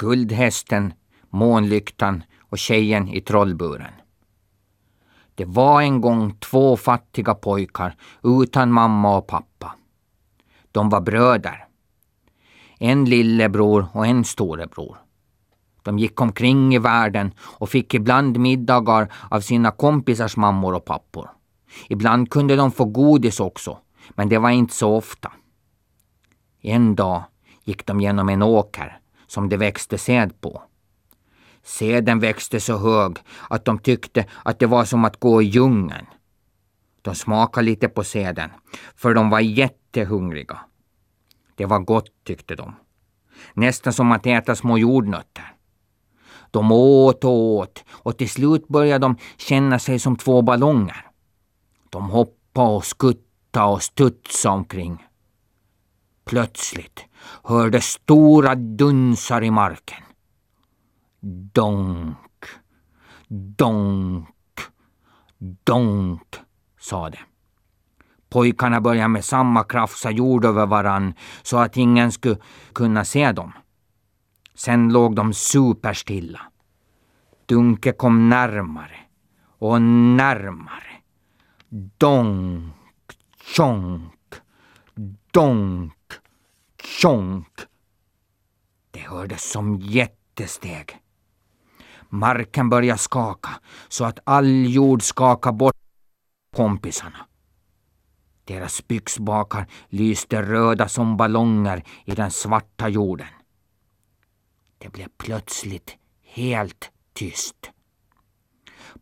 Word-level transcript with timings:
Guldhästen, 0.00 0.92
Månlyktan 1.30 2.22
och 2.40 2.58
Tjejen 2.58 3.08
i 3.08 3.20
trollburen. 3.20 3.92
Det 5.34 5.44
var 5.44 5.82
en 5.82 6.00
gång 6.00 6.34
två 6.38 6.76
fattiga 6.76 7.34
pojkar 7.34 7.96
utan 8.22 8.72
mamma 8.72 9.16
och 9.16 9.26
pappa. 9.26 9.74
De 10.72 10.88
var 10.88 11.00
bröder. 11.00 11.66
En 12.78 13.04
lillebror 13.04 13.86
och 13.92 14.06
en 14.06 14.24
storebror. 14.24 14.96
De 15.82 15.98
gick 15.98 16.20
omkring 16.20 16.74
i 16.74 16.78
världen 16.78 17.32
och 17.40 17.68
fick 17.68 17.94
ibland 17.94 18.38
middagar 18.38 19.12
av 19.30 19.40
sina 19.40 19.70
kompisars 19.70 20.36
mammor 20.36 20.74
och 20.74 20.84
pappor. 20.84 21.30
Ibland 21.88 22.30
kunde 22.30 22.56
de 22.56 22.72
få 22.72 22.84
godis 22.84 23.40
också, 23.40 23.78
men 24.10 24.28
det 24.28 24.38
var 24.38 24.50
inte 24.50 24.74
så 24.74 24.96
ofta. 24.96 25.32
En 26.60 26.94
dag 26.94 27.22
gick 27.64 27.86
de 27.86 28.00
genom 28.00 28.28
en 28.28 28.42
åker 28.42 28.99
som 29.30 29.48
det 29.48 29.56
växte 29.56 29.98
säd 29.98 30.40
på. 30.40 30.62
Säden 31.62 32.20
växte 32.20 32.60
så 32.60 32.78
hög 32.78 33.18
att 33.50 33.64
de 33.64 33.78
tyckte 33.78 34.26
att 34.44 34.58
det 34.58 34.66
var 34.66 34.84
som 34.84 35.04
att 35.04 35.20
gå 35.20 35.42
i 35.42 35.44
djungeln. 35.44 36.06
De 37.02 37.14
smakade 37.14 37.64
lite 37.66 37.88
på 37.88 38.04
säden, 38.04 38.50
för 38.96 39.14
de 39.14 39.30
var 39.30 39.40
jättehungriga. 39.40 40.58
Det 41.54 41.66
var 41.66 41.78
gott, 41.78 42.10
tyckte 42.24 42.54
de. 42.54 42.74
Nästan 43.54 43.92
som 43.92 44.12
att 44.12 44.26
äta 44.26 44.56
små 44.56 44.78
jordnötter. 44.78 45.54
De 46.50 46.72
åt 46.72 47.24
och 47.24 47.30
åt 47.30 47.84
och 47.90 48.18
till 48.18 48.30
slut 48.30 48.68
började 48.68 49.06
de 49.06 49.16
känna 49.36 49.78
sig 49.78 49.98
som 49.98 50.16
två 50.16 50.42
ballonger. 50.42 51.06
De 51.90 52.10
hoppade 52.10 52.70
och 52.70 52.84
skuttade 52.84 53.72
och 53.72 53.82
studsade 53.82 54.54
omkring. 54.54 55.06
Plötsligt 56.24 57.09
hörde 57.44 57.80
stora 57.80 58.54
dunsar 58.54 59.42
i 59.42 59.50
marken. 59.50 60.02
Donk, 61.52 62.44
donk, 63.28 64.28
donk, 65.64 66.36
sa 66.80 67.10
det. 67.10 67.18
Pojkarna 68.30 68.80
började 68.80 69.08
med 69.08 69.24
samma 69.24 69.64
krafsa 69.64 70.10
jord 70.10 70.44
över 70.44 70.66
varann 70.66 71.14
så 71.42 71.58
att 71.58 71.76
ingen 71.76 72.12
skulle 72.12 72.36
kunna 72.72 73.04
se 73.04 73.32
dem. 73.32 73.52
Sen 74.54 74.92
låg 74.92 75.16
de 75.16 75.32
superstilla. 75.32 76.40
Dunke 77.46 77.92
kom 77.92 78.28
närmare 78.28 78.96
och 79.58 79.82
närmare. 79.82 80.92
Donk, 81.98 82.74
tjonk, 83.44 84.34
donk, 85.30 85.92
tjonk. 86.98 87.60
Det 88.90 89.00
hördes 89.00 89.50
som 89.50 89.76
jättesteg. 89.80 90.98
Marken 92.08 92.68
började 92.68 92.98
skaka 92.98 93.50
så 93.88 94.04
att 94.04 94.18
all 94.24 94.66
jord 94.66 95.02
skakade 95.02 95.56
bort 95.56 95.74
kompisarna. 96.56 97.26
Deras 98.44 98.88
byxbakar 98.88 99.66
lyste 99.88 100.42
röda 100.42 100.88
som 100.88 101.16
ballonger 101.16 101.84
i 102.04 102.14
den 102.14 102.30
svarta 102.30 102.88
jorden. 102.88 103.26
Det 104.78 104.88
blev 104.88 105.08
plötsligt 105.18 105.96
helt 106.22 106.90
tyst. 107.12 107.70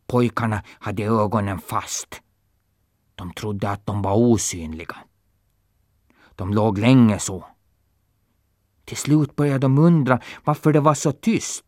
Pojkarna 0.07 0.63
hade 0.81 1.05
ögonen 1.05 1.59
fast. 1.59 2.23
De 3.15 3.33
trodde 3.33 3.71
att 3.71 3.87
de 3.87 4.03
var 4.03 4.15
osynliga. 4.15 4.97
De 6.37 6.55
låg 6.55 6.79
länge 6.79 7.19
så. 7.19 7.45
Till 8.89 8.97
slut 8.97 9.37
började 9.37 9.59
de 9.59 9.79
undra 9.79 10.21
varför 10.45 10.73
det 10.73 10.81
var 10.81 10.95
så 10.95 11.13
tyst 11.13 11.65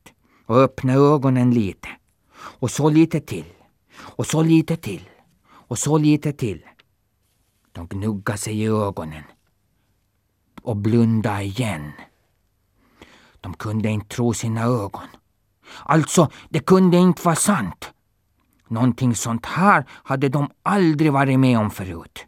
och 0.47 0.57
öppnade 0.57 0.99
ögonen 0.99 1.51
lite. 1.51 1.89
Och 2.35 2.71
så 2.71 2.91
lite 2.91 3.21
till. 3.21 3.45
Och 3.99 4.27
så 4.27 4.43
lite 4.43 4.77
till. 4.77 5.09
Och 5.51 5.79
så 5.79 5.99
lite 5.99 6.33
till. 6.33 6.65
De 7.73 7.87
gnuggade 7.87 8.39
sig 8.39 8.61
i 8.61 8.67
ögonen 8.67 9.23
och 10.63 10.77
blundade 10.77 11.43
igen. 11.43 11.93
De 13.41 13.55
kunde 13.55 13.89
inte 13.89 14.09
tro 14.09 14.35
sina 14.35 14.63
ögon. 14.63 15.09
Alltså, 15.85 16.31
det 16.49 16.61
kunde 16.61 16.97
inte 16.97 17.23
vara 17.23 17.37
sant. 17.37 17.91
Någonting 18.69 19.15
sånt 19.15 19.47
här 19.47 19.85
hade 19.91 20.29
de 20.29 20.51
aldrig 20.63 21.13
varit 21.13 21.39
med 21.39 21.59
om 21.59 21.71
förut. 21.71 22.27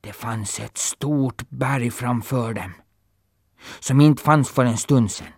Det 0.00 0.12
fanns 0.12 0.60
ett 0.60 0.78
stort 0.78 1.42
berg 1.48 1.90
framför 1.90 2.54
dem, 2.54 2.72
som 3.80 4.00
inte 4.00 4.22
fanns 4.22 4.50
för 4.50 4.64
en 4.64 4.76
stund 4.76 5.10
sedan. 5.10 5.28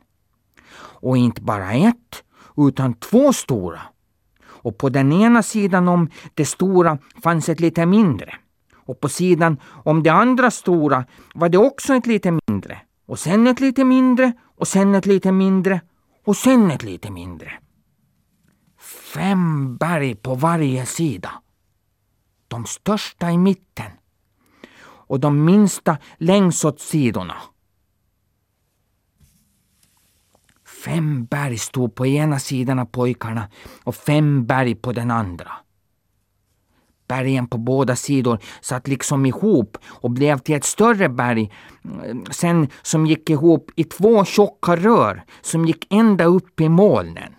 Och 0.75 1.17
inte 1.17 1.43
bara 1.43 1.73
ett, 1.73 2.25
utan 2.57 2.95
två 2.95 3.33
stora. 3.33 3.81
Och 4.45 4.79
på 4.79 4.89
den 4.89 5.13
ena 5.13 5.43
sidan 5.43 5.89
om 5.89 6.11
det 6.35 6.47
stora 6.47 6.99
fanns 7.23 7.49
ett 7.49 7.61
lite 7.61 7.87
mindre. 7.87 8.35
Och 8.87 9.01
på 9.01 9.09
sidan 9.09 9.57
om 9.85 10.03
det 10.03 10.11
andra 10.11 10.51
stora 10.51 11.05
var 11.35 11.49
det 11.49 11.59
också 11.59 11.95
ett 11.95 12.07
lite 12.07 12.39
mindre. 12.47 12.81
Och 13.07 13.19
sen 13.19 13.47
ett 13.47 13.61
lite 13.61 13.85
mindre 13.85 14.33
och 14.59 14.69
sen 14.69 14.95
ett 14.95 15.07
lite 15.07 15.33
mindre 15.33 15.81
och 16.25 16.37
sen 16.37 16.71
ett 16.71 16.83
lite 16.83 17.11
mindre. 17.11 17.53
Fem 19.15 19.77
berg 19.77 20.15
på 20.15 20.35
varje 20.35 20.87
sida. 20.87 21.31
De 22.49 22.67
största 22.67 23.31
i 23.31 23.39
mitten 23.39 23.91
och 24.85 25.21
de 25.21 25.45
minsta 25.45 25.99
längs 26.17 26.65
åt 26.65 26.81
sidorna. 26.81 27.37
Fem 30.85 31.25
berg 31.25 31.59
stod 31.59 31.95
på 31.95 32.07
ena 32.07 32.39
sidan 32.39 32.79
av 32.79 32.85
pojkarna 32.85 33.49
och 33.85 33.95
fem 33.95 34.47
berg 34.47 34.75
på 34.75 34.93
den 34.93 35.11
andra. 35.11 35.53
Bergen 37.09 37.47
på 37.47 37.59
båda 37.59 37.97
sidor 37.97 38.39
satt 38.61 38.89
liksom 38.89 39.27
ihop 39.27 39.79
och 39.85 40.11
blev 40.11 40.39
till 40.39 40.55
ett 40.55 40.65
större 40.65 41.09
berg 41.09 41.53
sen 42.31 42.69
som 42.83 43.07
gick 43.07 43.31
ihop 43.31 43.71
i 43.77 43.85
två 43.85 44.25
tjocka 44.25 44.77
rör 44.77 45.25
som 45.41 45.65
gick 45.67 45.87
ända 45.91 46.25
upp 46.25 46.61
i 46.61 46.69
molnen. 46.69 47.35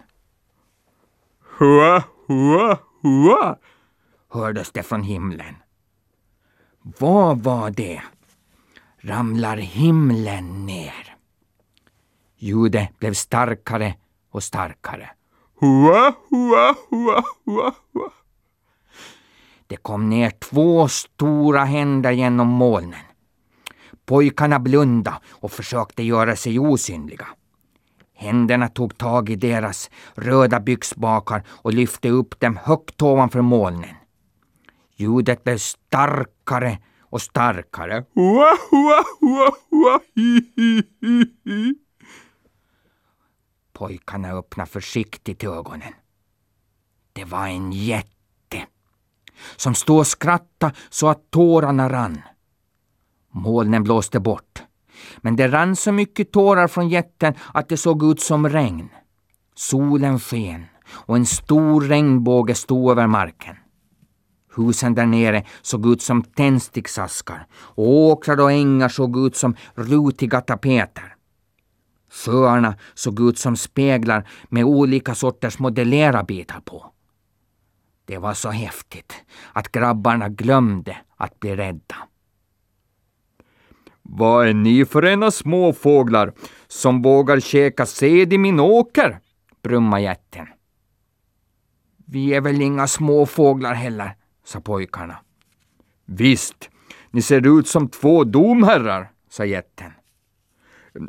Hua, 1.59 2.03
hua, 2.27 2.77
hua, 3.01 3.57
hördes 4.33 4.71
det 4.71 4.83
från 4.83 5.03
himlen. 5.03 5.55
Vad 6.99 7.43
var 7.43 7.71
det? 7.71 8.01
Ramlar 8.97 9.57
himlen 9.57 10.65
ner? 10.65 11.12
Ljudet 12.43 12.99
blev 12.99 13.13
starkare 13.13 13.95
och 14.31 14.43
starkare. 14.43 15.09
Hua, 15.59 16.13
hua, 16.29 16.75
hua, 16.89 17.23
hua, 17.45 17.73
hua. 17.93 18.11
Det 19.67 19.75
kom 19.75 20.09
ner 20.09 20.29
två 20.29 20.87
stora 20.87 21.63
händer 21.63 22.11
genom 22.11 22.47
molnen. 22.47 22.99
Pojkarna 24.05 24.59
blundade 24.59 25.17
och 25.29 25.51
försökte 25.51 26.03
göra 26.03 26.35
sig 26.35 26.59
osynliga. 26.59 27.27
Händerna 28.13 28.67
tog 28.67 28.97
tag 28.97 29.29
i 29.29 29.35
deras 29.35 29.89
röda 30.15 30.59
byxbakar 30.59 31.43
och 31.49 31.73
lyfte 31.73 32.09
upp 32.09 32.39
dem 32.39 32.59
högt 32.63 33.01
ovanför 33.01 33.41
molnen. 33.41 33.95
Ljudet 34.95 35.43
blev 35.43 35.57
starkare 35.57 36.77
och 37.01 37.21
starkare. 37.21 38.05
Hua, 38.15 38.57
hua, 38.71 39.03
hua, 39.19 39.51
hua, 39.69 39.99
hi, 40.15 40.51
hi. 40.55 40.92
Pojkarna 43.83 44.31
öppnade 44.31 44.69
försiktigt 44.69 45.43
ögonen. 45.43 45.93
Det 47.13 47.25
var 47.25 47.47
en 47.47 47.71
jätte 47.71 48.67
som 49.55 49.75
stod 49.75 49.99
och 49.99 50.07
skrattade 50.07 50.73
så 50.89 51.07
att 51.07 51.31
tårarna 51.31 51.89
rann. 51.89 52.21
Molnen 53.31 53.83
blåste 53.83 54.19
bort, 54.19 54.63
men 55.17 55.35
det 55.35 55.47
rann 55.47 55.75
så 55.75 55.91
mycket 55.91 56.31
tårar 56.31 56.67
från 56.67 56.89
jätten 56.89 57.33
att 57.53 57.69
det 57.69 57.77
såg 57.77 58.03
ut 58.03 58.21
som 58.21 58.49
regn. 58.49 58.89
Solen 59.55 60.19
sken 60.19 60.65
och 60.87 61.15
en 61.15 61.25
stor 61.25 61.81
regnbåge 61.81 62.55
stod 62.55 62.91
över 62.91 63.07
marken. 63.07 63.55
Husen 64.55 64.95
där 64.95 65.05
nere 65.05 65.43
såg 65.61 65.85
ut 65.87 66.01
som 66.01 66.23
tändsticksaskar 66.23 67.47
och 67.53 67.87
åkrar 67.87 68.39
och 68.39 68.51
ängar 68.51 68.89
såg 68.89 69.17
ut 69.17 69.35
som 69.35 69.55
rutiga 69.75 70.41
tapeter. 70.41 71.15
Sjöarna 72.13 72.75
såg 72.93 73.19
ut 73.29 73.37
som 73.37 73.57
speglar 73.57 74.27
med 74.49 74.63
olika 74.63 75.15
sorters 75.15 75.59
modellerarbitar 75.59 76.59
på. 76.59 76.91
Det 78.05 78.17
var 78.17 78.33
så 78.33 78.49
häftigt 78.49 79.13
att 79.53 79.71
grabbarna 79.71 80.29
glömde 80.29 80.97
att 81.17 81.39
bli 81.39 81.55
rädda. 81.55 81.95
Vad 84.01 84.47
är 84.47 84.53
ni 84.53 84.85
för 84.85 85.05
ena 85.05 85.31
småfåglar 85.31 86.33
som 86.67 87.01
vågar 87.01 87.39
käka 87.39 87.85
sed 87.85 88.33
i 88.33 88.37
min 88.37 88.59
åker? 88.59 89.19
brummade 89.63 90.03
jätten. 90.03 90.47
Vi 92.05 92.33
är 92.33 92.41
väl 92.41 92.61
inga 92.61 92.87
småfåglar 92.87 93.73
heller, 93.73 94.15
sa 94.45 94.61
pojkarna. 94.61 95.17
Visst, 96.05 96.69
ni 97.11 97.21
ser 97.21 97.59
ut 97.59 97.67
som 97.67 97.89
två 97.89 98.23
domherrar, 98.23 99.11
sa 99.29 99.45
jätten. 99.45 99.91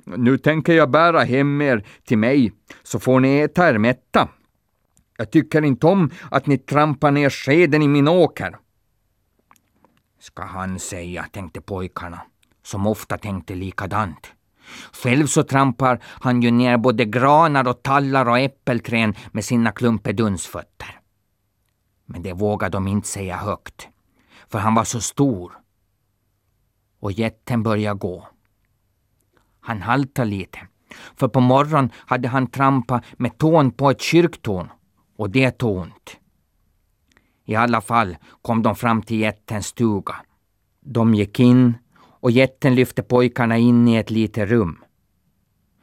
Nu 0.05 0.39
tänker 0.39 0.73
jag 0.73 0.91
bära 0.91 1.21
hem 1.21 1.63
er 1.63 1.87
till 2.05 2.19
mig, 2.19 2.53
så 2.83 3.01
får 3.01 3.21
ni 3.21 3.39
äta 3.39 3.69
er 3.69 3.79
mätta. 3.79 4.29
Jag 5.17 5.31
tycker 5.31 5.63
inte 5.65 5.87
om 5.87 6.11
att 6.31 6.47
ni 6.47 6.59
trampar 6.59 7.11
ner 7.11 7.31
skeden 7.31 7.83
i 7.83 7.89
min 7.89 8.09
åker. 8.09 8.57
Ska 10.21 10.43
han 10.45 10.79
säga, 10.79 11.27
tänkte 11.33 11.61
pojkarna, 11.61 12.21
som 12.63 12.87
ofta 12.87 13.19
tänkte 13.19 13.55
likadant. 13.55 14.33
Själv 14.93 15.27
så 15.27 15.43
trampar 15.43 16.03
han 16.05 16.43
ju 16.43 16.51
ner 16.51 16.77
både 16.77 17.05
granar 17.05 17.69
och 17.69 17.83
tallar 17.83 18.29
och 18.29 18.39
äppelträd 18.39 19.17
med 19.33 19.45
sina 19.45 19.73
klumpedunsfötter. 19.73 21.01
Men 22.07 22.23
det 22.23 22.33
vågade 22.33 22.77
de 22.77 22.89
inte 22.89 23.09
säga 23.09 23.37
högt, 23.37 23.89
för 24.49 24.59
han 24.59 24.75
var 24.75 24.85
så 24.85 25.01
stor. 25.01 25.53
Och 27.01 27.13
jätten 27.13 27.63
började 27.63 27.99
gå. 27.99 28.29
Han 29.67 29.83
haltade 29.83 30.29
lite, 30.29 30.59
för 31.17 31.29
på 31.29 31.41
morgonen 31.41 31.91
hade 31.97 32.29
han 32.29 32.47
trampat 32.47 33.05
med 33.17 33.39
tån 33.39 33.71
på 33.71 33.91
ett 33.91 34.01
kyrktorn 34.01 34.69
och 35.17 35.31
det 35.31 35.51
tog 35.51 35.77
ont. 35.77 36.17
I 37.45 37.55
alla 37.55 37.81
fall 37.81 38.17
kom 38.43 38.63
de 38.63 38.77
fram 38.77 39.03
till 39.03 39.21
jättens 39.21 39.67
stuga. 39.67 40.17
De 40.81 41.15
gick 41.15 41.41
in 41.41 41.75
och 42.21 42.31
jätten 42.31 42.75
lyfte 42.75 43.03
pojkarna 43.03 43.59
in 43.59 43.89
i 43.89 43.97
ett 43.97 44.11
litet 44.11 44.49
rum. 44.49 44.85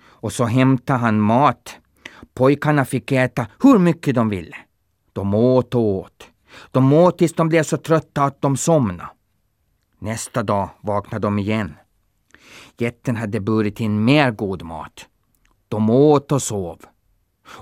Och 0.03 0.33
så 0.33 0.45
hämtade 0.45 0.99
han 0.99 1.21
mat. 1.21 1.77
Pojkarna 2.33 2.85
fick 2.85 3.11
äta 3.11 3.47
hur 3.63 3.79
mycket 3.79 4.15
de 4.15 4.29
ville. 4.29 4.57
De 5.13 5.33
åt 5.33 5.75
och 5.75 5.81
åt. 5.81 6.27
De 6.71 6.93
åt 6.93 7.17
tills 7.17 7.33
de 7.33 7.49
blev 7.49 7.63
så 7.63 7.77
trötta 7.77 8.23
att 8.23 8.41
de 8.41 8.57
somnade. 8.57 9.09
Nästa 9.99 10.43
dag 10.43 10.69
vaknade 10.81 11.27
de 11.27 11.39
igen. 11.39 11.75
Jätten 12.77 13.15
hade 13.15 13.39
burit 13.39 13.79
in 13.79 14.05
mer 14.05 14.31
god 14.31 14.63
mat. 14.63 15.07
De 15.67 15.89
åt 15.89 16.31
och 16.31 16.41
sov. 16.41 16.85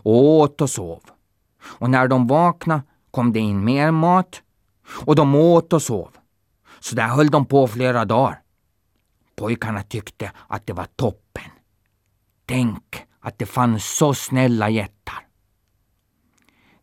Åt 0.04 0.62
och 0.62 0.70
sov. 0.70 1.02
Och 1.62 1.90
när 1.90 2.08
de 2.08 2.28
vaknade 2.28 2.82
kom 3.12 3.34
det 3.34 3.40
in 3.40 3.64
mer 3.64 3.92
mat 3.92 4.42
och 5.06 5.16
de 5.16 5.36
åt 5.36 5.74
och 5.74 5.82
sov. 5.82 6.10
Så 6.80 6.96
där 6.96 7.08
höll 7.08 7.28
de 7.28 7.46
på 7.46 7.68
flera 7.68 8.06
dagar. 8.06 8.42
Pojkarna 9.36 9.84
tyckte 9.84 10.32
att 10.48 10.68
det 10.68 10.74
var 10.74 10.88
toppen. 10.96 11.52
Tänk 12.46 13.06
att 13.20 13.40
det 13.40 13.46
fanns 13.46 13.98
så 13.98 14.14
snälla 14.14 14.70
jättar. 14.70 15.28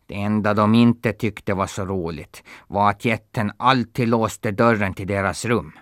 Det 0.07 0.15
enda 0.15 0.55
de 0.55 0.75
inte 0.75 1.13
tyckte 1.13 1.55
var 1.55 1.67
så 1.67 1.85
roligt 1.85 2.43
var 2.67 2.91
att 2.91 3.05
jätten 3.05 3.53
alltid 3.57 4.09
låste 4.09 4.51
dörren 4.51 4.95
till 4.95 5.07
deras 5.07 5.45
rum. 5.45 5.73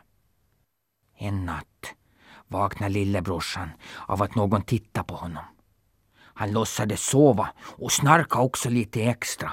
En 1.18 1.44
natt 1.44 1.73
vaknade 2.54 2.92
lillebrorsan 2.92 3.70
av 4.06 4.22
att 4.22 4.34
någon 4.34 4.62
tittade 4.62 5.06
på 5.06 5.14
honom. 5.14 5.44
Han 6.16 6.52
låtsades 6.52 7.06
sova 7.06 7.48
och 7.60 7.92
snarka 7.92 8.38
också 8.38 8.70
lite 8.70 9.02
extra. 9.02 9.52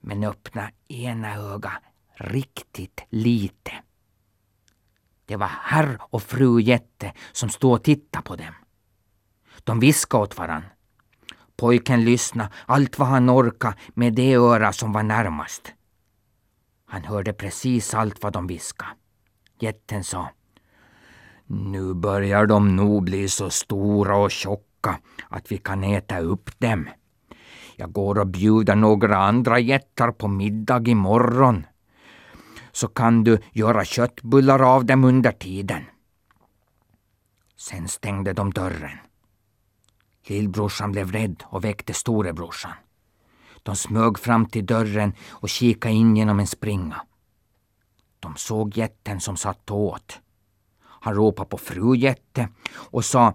Men 0.00 0.24
öppnade 0.24 0.70
ena 0.88 1.34
ögat 1.34 1.82
riktigt 2.14 3.04
lite. 3.08 3.72
Det 5.26 5.36
var 5.36 5.50
herr 5.62 5.98
och 6.00 6.22
fru 6.22 6.60
Jätte 6.60 7.12
som 7.32 7.48
stod 7.48 7.72
och 7.72 7.84
tittade 7.84 8.24
på 8.24 8.36
dem. 8.36 8.54
De 9.64 9.80
viskade 9.80 10.22
åt 10.22 10.38
varann. 10.38 10.64
Pojken 11.56 12.04
lyssnade 12.04 12.50
allt 12.66 12.98
vad 12.98 13.08
han 13.08 13.30
orkade 13.30 13.76
med 13.94 14.14
det 14.14 14.34
öra 14.34 14.72
som 14.72 14.92
var 14.92 15.02
närmast. 15.02 15.72
Han 16.86 17.04
hörde 17.04 17.32
precis 17.32 17.94
allt 17.94 18.22
vad 18.22 18.32
de 18.32 18.46
viskade. 18.46 18.90
Jätten 19.60 20.04
sa 20.04 20.30
nu 21.54 21.94
börjar 21.94 22.46
de 22.46 22.76
nog 22.76 23.04
bli 23.04 23.28
så 23.28 23.50
stora 23.50 24.16
och 24.16 24.30
tjocka 24.30 24.98
att 25.28 25.52
vi 25.52 25.58
kan 25.58 25.84
äta 25.84 26.18
upp 26.20 26.60
dem. 26.60 26.88
Jag 27.76 27.92
går 27.92 28.18
och 28.18 28.26
bjuder 28.26 28.76
några 28.76 29.16
andra 29.16 29.58
jättar 29.58 30.10
på 30.10 30.28
middag 30.28 30.88
imorgon 30.88 31.66
så 32.72 32.88
kan 32.88 33.24
du 33.24 33.38
göra 33.52 33.84
köttbullar 33.84 34.62
av 34.74 34.84
dem 34.84 35.04
under 35.04 35.32
tiden. 35.32 35.84
Sen 37.56 37.88
stängde 37.88 38.32
de 38.32 38.50
dörren. 38.50 38.98
Lillbrorsan 40.26 40.92
blev 40.92 41.12
rädd 41.12 41.42
och 41.46 41.64
väckte 41.64 41.94
storebrorsan. 41.94 42.72
De 43.62 43.76
smög 43.76 44.18
fram 44.18 44.46
till 44.46 44.66
dörren 44.66 45.12
och 45.30 45.48
kikade 45.48 45.94
in 45.94 46.16
genom 46.16 46.40
en 46.40 46.46
springa. 46.46 47.06
De 48.20 48.36
såg 48.36 48.76
jätten 48.76 49.20
som 49.20 49.36
satt 49.36 49.70
och 49.70 49.78
åt. 49.78 50.21
Han 51.02 51.14
ropade 51.14 51.48
på 51.48 51.58
fru 51.58 51.96
jätte 51.96 52.48
och 52.74 53.04
sa 53.04 53.34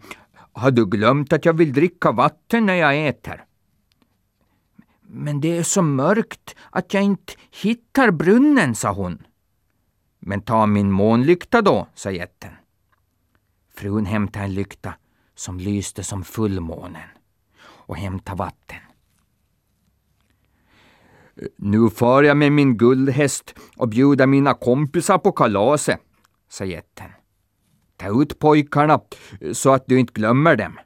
Har 0.52 0.72
du 0.72 0.86
glömt 0.86 1.34
att 1.34 1.46
jag 1.46 1.54
vill 1.54 1.74
dricka 1.74 2.12
vatten 2.12 2.66
när 2.66 2.74
jag 2.74 3.08
äter? 3.08 3.44
Men 5.02 5.42
det 5.42 5.58
är 5.58 5.64
så 5.64 5.82
mörkt 5.82 6.56
att 6.70 6.94
jag 6.94 7.04
inte 7.04 7.34
hittar 7.52 8.12
brunnen, 8.12 8.76
sa 8.76 8.92
hon. 8.92 9.24
Men 10.20 10.42
ta 10.42 10.66
min 10.66 10.92
månlykta 10.92 11.62
då, 11.62 11.88
sa 11.96 12.12
jätten. 12.12 12.52
Frun 13.76 14.06
hämtade 14.06 14.46
en 14.46 14.54
lykta 14.54 14.94
som 15.36 15.60
lyste 15.60 16.04
som 16.04 16.24
fullmånen 16.24 17.10
och 17.64 17.98
hämtade 17.98 18.38
vatten. 18.38 18.80
Nu 21.56 21.90
far 21.90 22.24
jag 22.24 22.38
med 22.38 22.52
min 22.52 22.78
guldhäst 22.78 23.56
och 23.78 23.90
bjuder 23.90 24.28
mina 24.28 24.54
kompisar 24.54 25.18
på 25.18 25.32
kalaset, 25.32 26.00
sa 26.50 26.66
jätten. 26.66 27.12
Ta 27.98 28.22
ut 28.22 28.40
pojkarna 28.40 29.02
eh, 29.42 29.54
så 29.54 29.74
att 29.74 29.88
du 29.88 30.00
inte 30.00 30.14
glömmer 30.14 30.56
dem. 30.56 30.80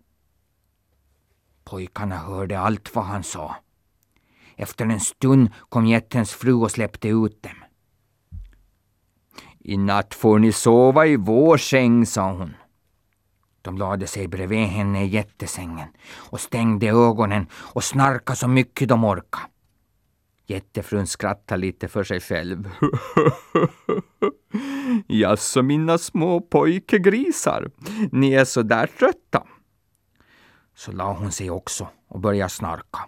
Pojkarna 1.63 2.18
hörde 2.18 2.60
allt 2.60 2.96
vad 2.96 3.06
han 3.06 3.24
sa. 3.24 3.56
Efter 4.56 4.86
en 4.86 5.00
stund 5.00 5.50
kom 5.69 5.86
jättens 5.86 6.31
fru 6.31 6.54
och 6.54 6.72
släppte 6.72 7.08
ut 7.08 7.44
dem. 7.44 7.63
I 9.60 9.78
natt 9.78 10.13
får 10.13 10.40
ni 10.40 10.52
sova 10.52 11.06
i 11.06 11.16
vår 11.16 11.58
säng, 11.58 12.06
sa 12.06 12.31
hon. 12.31 12.54
De 13.62 13.78
lade 13.78 14.08
sig 14.08 14.28
bredvid 14.28 14.68
henne 14.68 15.04
i 15.04 15.08
jättesängen 15.08 15.88
och 16.13 16.40
stängde 16.40 16.88
ögonen 16.88 17.48
och 17.54 17.84
snarkade 17.84 18.38
så 18.38 18.48
mycket 18.48 18.90
de 18.90 19.04
orkade. 19.04 19.46
Jättefrun 20.51 21.07
skrattar 21.07 21.57
lite 21.57 21.88
för 21.88 22.03
sig 22.03 22.19
själv. 22.19 22.69
Jaså, 25.07 25.62
mina 25.62 25.98
små 25.98 26.42
pojkegrisar, 26.42 27.71
ni 28.12 28.33
är 28.33 28.45
så 28.45 28.62
där 28.62 28.88
trötta. 28.88 29.44
Så 30.75 30.92
la 30.92 31.13
hon 31.13 31.31
sig 31.31 31.50
också 31.50 31.88
och 32.07 32.20
började 32.20 32.50
snarka. 32.50 33.00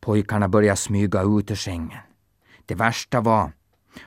Pojkarna 0.00 0.48
började 0.48 0.76
smyga 0.76 1.22
ut 1.22 1.50
ur 1.50 1.54
sängen. 1.54 1.98
Det 2.66 2.74
värsta 2.74 3.20
var 3.20 3.52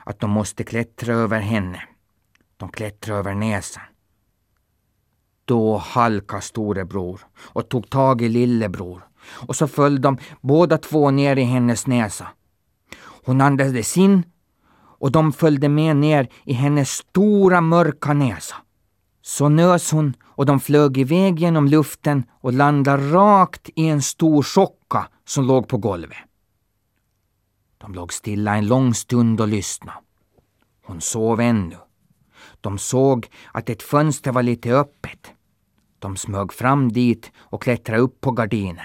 att 0.04 0.20
de 0.20 0.30
måste 0.30 0.64
klättra 0.64 1.14
över 1.14 1.40
henne. 1.40 1.82
De 2.56 2.68
klättrade 2.68 3.18
över 3.18 3.34
näsan. 3.34 3.82
Då 5.44 5.76
halkade 5.76 6.42
storebror 6.42 7.20
och 7.36 7.68
tog 7.68 7.90
tag 7.90 8.22
i 8.22 8.28
lillebror 8.28 9.02
och 9.48 9.56
så 9.56 9.68
föll 9.68 10.00
de 10.00 10.18
båda 10.40 10.78
två 10.78 11.10
ner 11.10 11.36
i 11.36 11.42
hennes 11.42 11.86
näsa. 11.86 12.28
Hon 13.24 13.40
andades 13.40 13.96
in 13.96 14.22
och 15.00 15.12
de 15.12 15.32
följde 15.32 15.68
med 15.68 15.96
ner 15.96 16.28
i 16.44 16.52
hennes 16.52 16.90
stora 16.90 17.60
mörka 17.60 18.12
näsa. 18.12 18.56
Så 19.22 19.48
nös 19.48 19.92
hon 19.92 20.14
och 20.22 20.46
de 20.46 20.60
flög 20.60 20.98
iväg 20.98 21.40
genom 21.40 21.66
luften 21.68 22.24
och 22.30 22.52
landade 22.52 23.12
rakt 23.12 23.70
i 23.76 23.88
en 23.88 24.02
stor 24.02 24.42
socka 24.42 25.08
som 25.24 25.44
låg 25.44 25.68
på 25.68 25.78
golvet. 25.78 26.18
De 27.78 27.94
låg 27.94 28.12
stilla 28.12 28.56
en 28.56 28.66
lång 28.66 28.94
stund 28.94 29.40
och 29.40 29.48
lyssnade. 29.48 29.98
Hon 30.86 31.00
sov 31.00 31.40
ännu. 31.40 31.76
De 32.60 32.78
såg 32.78 33.26
att 33.52 33.70
ett 33.70 33.82
fönster 33.82 34.32
var 34.32 34.42
lite 34.42 34.72
öppet. 34.72 35.32
De 35.98 36.16
smög 36.16 36.52
fram 36.52 36.92
dit 36.92 37.32
och 37.38 37.62
klättrade 37.62 38.00
upp 38.00 38.20
på 38.20 38.30
gardinen. 38.30 38.84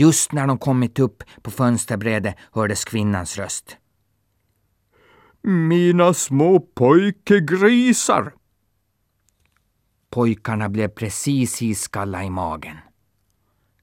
Just 0.00 0.32
när 0.32 0.46
de 0.46 0.58
kommit 0.58 0.98
upp 0.98 1.22
på 1.42 1.50
fönsterbrädet 1.50 2.36
hördes 2.52 2.84
kvinnans 2.84 3.36
röst. 3.36 3.76
Mina 5.42 6.14
små 6.14 6.60
pojkegrisar! 6.60 8.34
Pojkarna 10.10 10.68
blev 10.68 10.88
precis 10.88 11.62
iskalla 11.62 12.24
i 12.24 12.30
magen. 12.30 12.76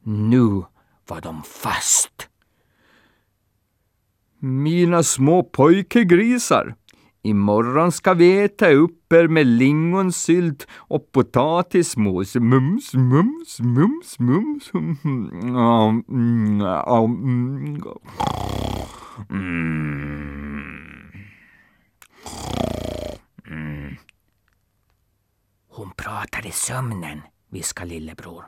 Nu 0.03 0.63
var 1.07 1.21
de 1.21 1.43
fast. 1.43 2.29
Mina 4.39 5.03
små 5.03 5.43
pojkegrisar, 5.43 6.75
imorgon 7.25 7.91
ska 7.91 8.13
vi 8.13 8.43
äta 8.43 8.69
upp 8.71 9.13
er 9.13 9.27
med 9.27 9.47
lingonsylt 9.47 10.67
och 10.73 11.11
potatismos. 11.11 12.35
Mums, 12.35 12.93
mums, 12.93 13.59
mums, 13.59 14.19
mums. 14.19 14.71
Mm. 23.49 23.95
Hon 25.69 25.91
pratar 25.97 26.47
i 26.47 26.51
sömnen, 26.51 27.21
viskar 27.51 27.85
lillebror. 27.85 28.45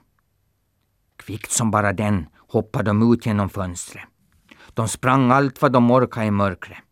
Kvickt 1.18 1.52
som 1.52 1.72
bara 1.72 1.94
den 1.94 2.26
hoppade 2.48 2.90
de 2.90 3.14
ut 3.14 3.26
genom 3.26 3.50
fönstret. 3.50 4.04
De 4.74 4.88
sprang 4.88 5.32
allt 5.32 5.62
vad 5.62 5.72
de 5.72 5.92
orkade 5.92 6.26
i 6.26 6.32
mörkret. 6.32 6.87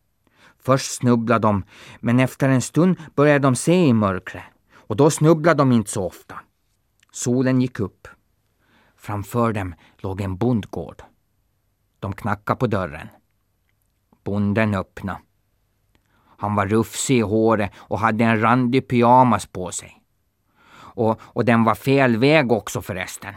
Först 0.66 0.96
snubblade 0.96 1.48
de, 1.48 1.64
men 2.00 2.20
efter 2.20 2.50
en 2.50 2.62
stund 2.62 2.98
började 3.16 3.40
de 3.40 3.56
se 3.56 3.86
i 3.86 3.94
mörkret 3.94 4.44
och 4.76 4.96
då 4.96 5.10
snubblade 5.10 5.58
de 5.58 5.72
inte 5.72 5.92
så 5.92 6.06
ofta. 6.06 6.36
Solen 7.12 7.62
gick 7.62 7.80
upp. 7.80 8.08
Framför 8.96 9.54
dem 9.54 9.76
låg 9.98 10.22
en 10.22 10.38
bondgård. 10.38 11.04
De 12.00 12.14
knackade 12.14 12.60
på 12.60 12.68
dörren. 12.68 13.08
Bonden 14.24 14.76
öppnade. 14.76 15.20
Han 16.38 16.56
var 16.56 16.68
rufsig 16.68 17.18
i 17.18 17.22
håret 17.22 17.72
och 17.76 18.00
hade 18.00 18.24
en 18.24 18.42
randig 18.42 18.88
pyjamas 18.88 19.46
på 19.46 19.72
sig. 19.72 20.04
Och, 20.74 21.22
och 21.22 21.46
den 21.46 21.64
var 21.64 21.76
fel 21.76 22.18
väg 22.18 22.52
också 22.52 22.82
förresten. 22.82 23.34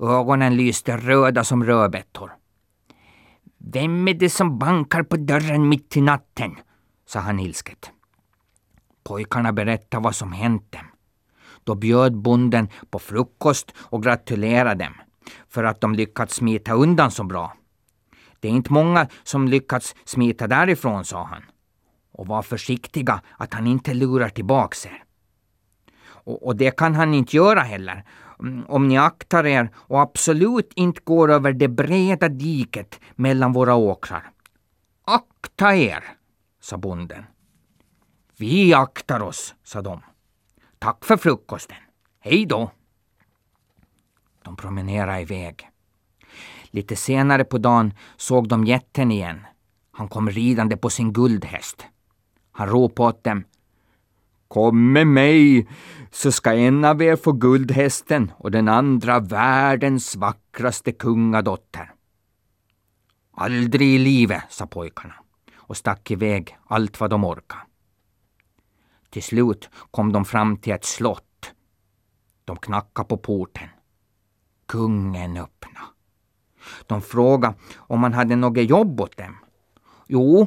Ögonen 0.00 0.56
lyste 0.56 0.96
röda 0.96 1.44
som 1.44 1.64
rödbetor. 1.64 2.37
Vem 3.58 4.08
är 4.08 4.14
det 4.14 4.30
som 4.30 4.58
bankar 4.58 5.02
på 5.02 5.16
dörren 5.16 5.68
mitt 5.68 5.96
i 5.96 6.00
natten? 6.00 6.56
sa 7.06 7.20
han 7.20 7.40
ilsket. 7.40 7.90
Pojkarna 9.04 9.52
berättade 9.52 10.04
vad 10.04 10.14
som 10.14 10.32
hänt 10.32 10.72
dem. 10.72 10.86
Då 11.64 11.74
bjöd 11.74 12.16
bonden 12.16 12.68
på 12.90 12.98
frukost 12.98 13.74
och 13.78 14.02
gratulerade 14.02 14.84
dem 14.84 14.94
för 15.48 15.64
att 15.64 15.80
de 15.80 15.94
lyckats 15.94 16.34
smita 16.34 16.72
undan 16.72 17.10
så 17.10 17.24
bra. 17.24 17.54
Det 18.40 18.48
är 18.48 18.52
inte 18.52 18.72
många 18.72 19.08
som 19.22 19.48
lyckats 19.48 19.94
smita 20.04 20.46
därifrån, 20.46 21.04
sa 21.04 21.24
han. 21.24 21.42
Och 22.12 22.26
var 22.26 22.42
försiktiga 22.42 23.22
att 23.36 23.54
han 23.54 23.66
inte 23.66 23.94
lurar 23.94 24.28
tillbaks 24.28 24.86
er. 24.86 25.04
Och, 26.00 26.46
och 26.46 26.56
det 26.56 26.76
kan 26.76 26.94
han 26.94 27.14
inte 27.14 27.36
göra 27.36 27.60
heller, 27.60 28.04
Mm, 28.40 28.64
om 28.68 28.88
ni 28.88 28.98
aktar 28.98 29.46
er 29.46 29.70
och 29.76 30.00
absolut 30.00 30.72
inte 30.74 31.00
går 31.04 31.30
över 31.30 31.52
det 31.52 31.68
breda 31.68 32.28
diket 32.28 33.00
mellan 33.14 33.52
våra 33.52 33.74
åkrar. 33.74 34.30
Akta 35.04 35.76
er, 35.76 36.04
sa 36.60 36.76
bonden. 36.76 37.24
Vi 38.36 38.74
aktar 38.74 39.20
oss, 39.20 39.54
sa 39.64 39.82
de. 39.82 40.00
Tack 40.78 41.04
för 41.04 41.16
frukosten. 41.16 41.76
Hej 42.20 42.46
då. 42.46 42.70
De 44.42 44.56
promenerade 44.56 45.20
iväg. 45.20 45.68
Lite 46.70 46.96
senare 46.96 47.44
på 47.44 47.58
dagen 47.58 47.94
såg 48.16 48.48
de 48.48 48.64
jätten 48.64 49.12
igen. 49.12 49.46
Han 49.90 50.08
kom 50.08 50.30
ridande 50.30 50.76
på 50.76 50.90
sin 50.90 51.12
guldhäst. 51.12 51.86
Han 52.52 52.68
ropade 52.68 53.08
åt 53.08 53.24
dem. 53.24 53.44
Kom 54.48 54.92
med 54.92 55.06
mig, 55.06 55.68
så 56.10 56.32
ska 56.32 56.54
en 56.54 56.84
av 56.84 57.02
er 57.02 57.16
få 57.16 57.32
guldhästen 57.32 58.32
och 58.36 58.50
den 58.50 58.68
andra 58.68 59.20
världens 59.20 60.16
vackraste 60.16 60.92
kungadotter. 60.92 61.92
Aldrig 63.32 63.94
i 63.94 63.98
livet, 63.98 64.42
sa 64.48 64.66
pojkarna 64.66 65.14
och 65.56 65.76
stack 65.76 66.10
iväg 66.10 66.58
allt 66.66 67.00
vad 67.00 67.10
de 67.10 67.24
orkade. 67.24 67.62
Till 69.10 69.22
slut 69.22 69.70
kom 69.90 70.12
de 70.12 70.24
fram 70.24 70.56
till 70.56 70.72
ett 70.72 70.84
slott. 70.84 71.52
De 72.44 72.56
knackade 72.56 73.08
på 73.08 73.16
porten. 73.16 73.68
Kungen 74.66 75.36
öppnade. 75.36 75.86
De 76.86 77.02
frågade 77.02 77.54
om 77.76 78.02
han 78.02 78.14
hade 78.14 78.36
något 78.36 78.70
jobb 78.70 79.00
åt 79.00 79.16
dem. 79.16 79.36
Jo, 80.08 80.46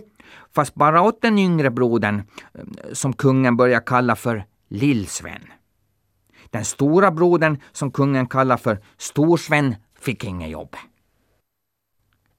fast 0.56 0.76
bara 0.76 1.02
åt 1.02 1.22
den 1.22 1.40
yngre 1.40 1.70
brodern 1.70 2.24
eh, 2.54 2.64
som 2.94 3.14
kungen 3.14 3.58
började 3.58 3.86
kalla 3.86 4.16
för 4.16 4.46
Lillsven. 4.68 5.42
Den 6.50 6.66
stora 6.66 7.12
brodern 7.12 7.58
som 7.72 7.92
kungen 7.92 8.28
kallar 8.28 8.58
för 8.58 8.80
Storsven 8.98 9.76
fick 10.00 10.24
inget 10.24 10.50
jobb. 10.50 10.76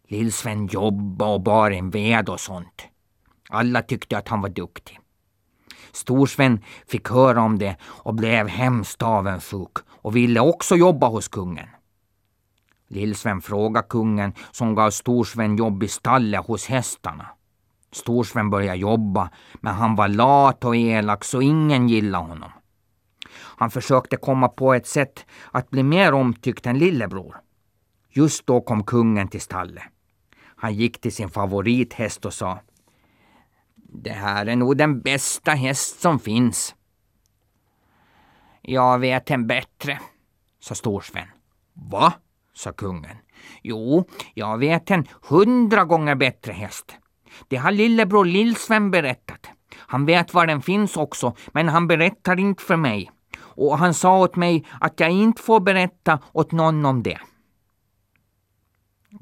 Lillsven 0.08 0.66
jobbade 0.66 1.32
och 1.32 1.40
bar 1.40 1.70
en 1.70 1.90
ved 1.90 2.28
och 2.28 2.40
sånt. 2.40 2.82
Alla 3.48 3.82
tyckte 3.82 4.18
att 4.18 4.28
han 4.28 4.40
var 4.40 4.48
duktig. 4.48 4.98
Storsven 5.92 6.60
fick 6.86 7.08
höra 7.08 7.42
om 7.42 7.58
det 7.58 7.76
och 7.82 8.14
blev 8.14 8.48
hemskt 8.48 9.02
avundsjuk 9.02 9.78
och 9.88 10.16
ville 10.16 10.40
också 10.40 10.76
jobba 10.76 11.08
hos 11.08 11.28
kungen. 11.28 11.66
Lillsven 12.92 13.40
frågade 13.40 13.86
kungen 13.88 14.32
som 14.50 14.74
gav 14.74 14.90
Storsven 14.90 15.56
jobb 15.56 15.82
i 15.82 15.88
stallet 15.88 16.46
hos 16.46 16.66
hästarna. 16.66 17.26
Storsven 17.92 18.50
började 18.50 18.78
jobba, 18.78 19.30
men 19.54 19.74
han 19.74 19.96
var 19.96 20.08
lat 20.08 20.64
och 20.64 20.76
elak 20.76 21.24
så 21.24 21.40
ingen 21.40 21.88
gillade 21.88 22.24
honom. 22.24 22.50
Han 23.34 23.70
försökte 23.70 24.16
komma 24.16 24.48
på 24.48 24.74
ett 24.74 24.86
sätt 24.86 25.26
att 25.50 25.70
bli 25.70 25.82
mer 25.82 26.14
omtyckt 26.14 26.66
än 26.66 26.78
lillebror. 26.78 27.40
Just 28.10 28.46
då 28.46 28.60
kom 28.60 28.84
kungen 28.84 29.28
till 29.28 29.40
stallet. 29.40 29.84
Han 30.56 30.74
gick 30.74 31.00
till 31.00 31.14
sin 31.14 31.30
favorithäst 31.30 32.24
och 32.24 32.34
sa 32.34 32.58
Det 33.74 34.12
här 34.12 34.46
är 34.46 34.56
nog 34.56 34.76
den 34.76 35.00
bästa 35.00 35.50
häst 35.50 36.00
som 36.00 36.18
finns. 36.18 36.74
Jag 38.62 38.98
vet 38.98 39.30
en 39.30 39.46
bättre, 39.46 40.00
sa 40.60 40.74
Storsven. 40.74 41.28
Va? 41.74 42.12
Sa 42.54 42.72
kungen. 42.72 43.16
Jo, 43.62 44.04
jag 44.34 44.58
vet 44.58 44.90
en 44.90 45.06
hundra 45.28 45.84
gånger 45.84 46.14
bättre 46.14 46.52
häst. 46.52 46.96
Det 47.48 47.56
har 47.56 47.72
lillebror 47.72 48.24
Lillsven 48.24 48.90
berättat. 48.90 49.46
Han 49.76 50.06
vet 50.06 50.34
var 50.34 50.46
den 50.46 50.62
finns 50.62 50.96
också, 50.96 51.36
men 51.52 51.68
han 51.68 51.86
berättar 51.86 52.40
inte 52.40 52.62
för 52.62 52.76
mig. 52.76 53.10
Och 53.38 53.78
han 53.78 53.94
sa 53.94 54.18
åt 54.18 54.36
mig 54.36 54.64
att 54.80 55.00
jag 55.00 55.10
inte 55.10 55.42
får 55.42 55.60
berätta 55.60 56.18
åt 56.32 56.52
någon 56.52 56.84
om 56.84 57.02
det. 57.02 57.18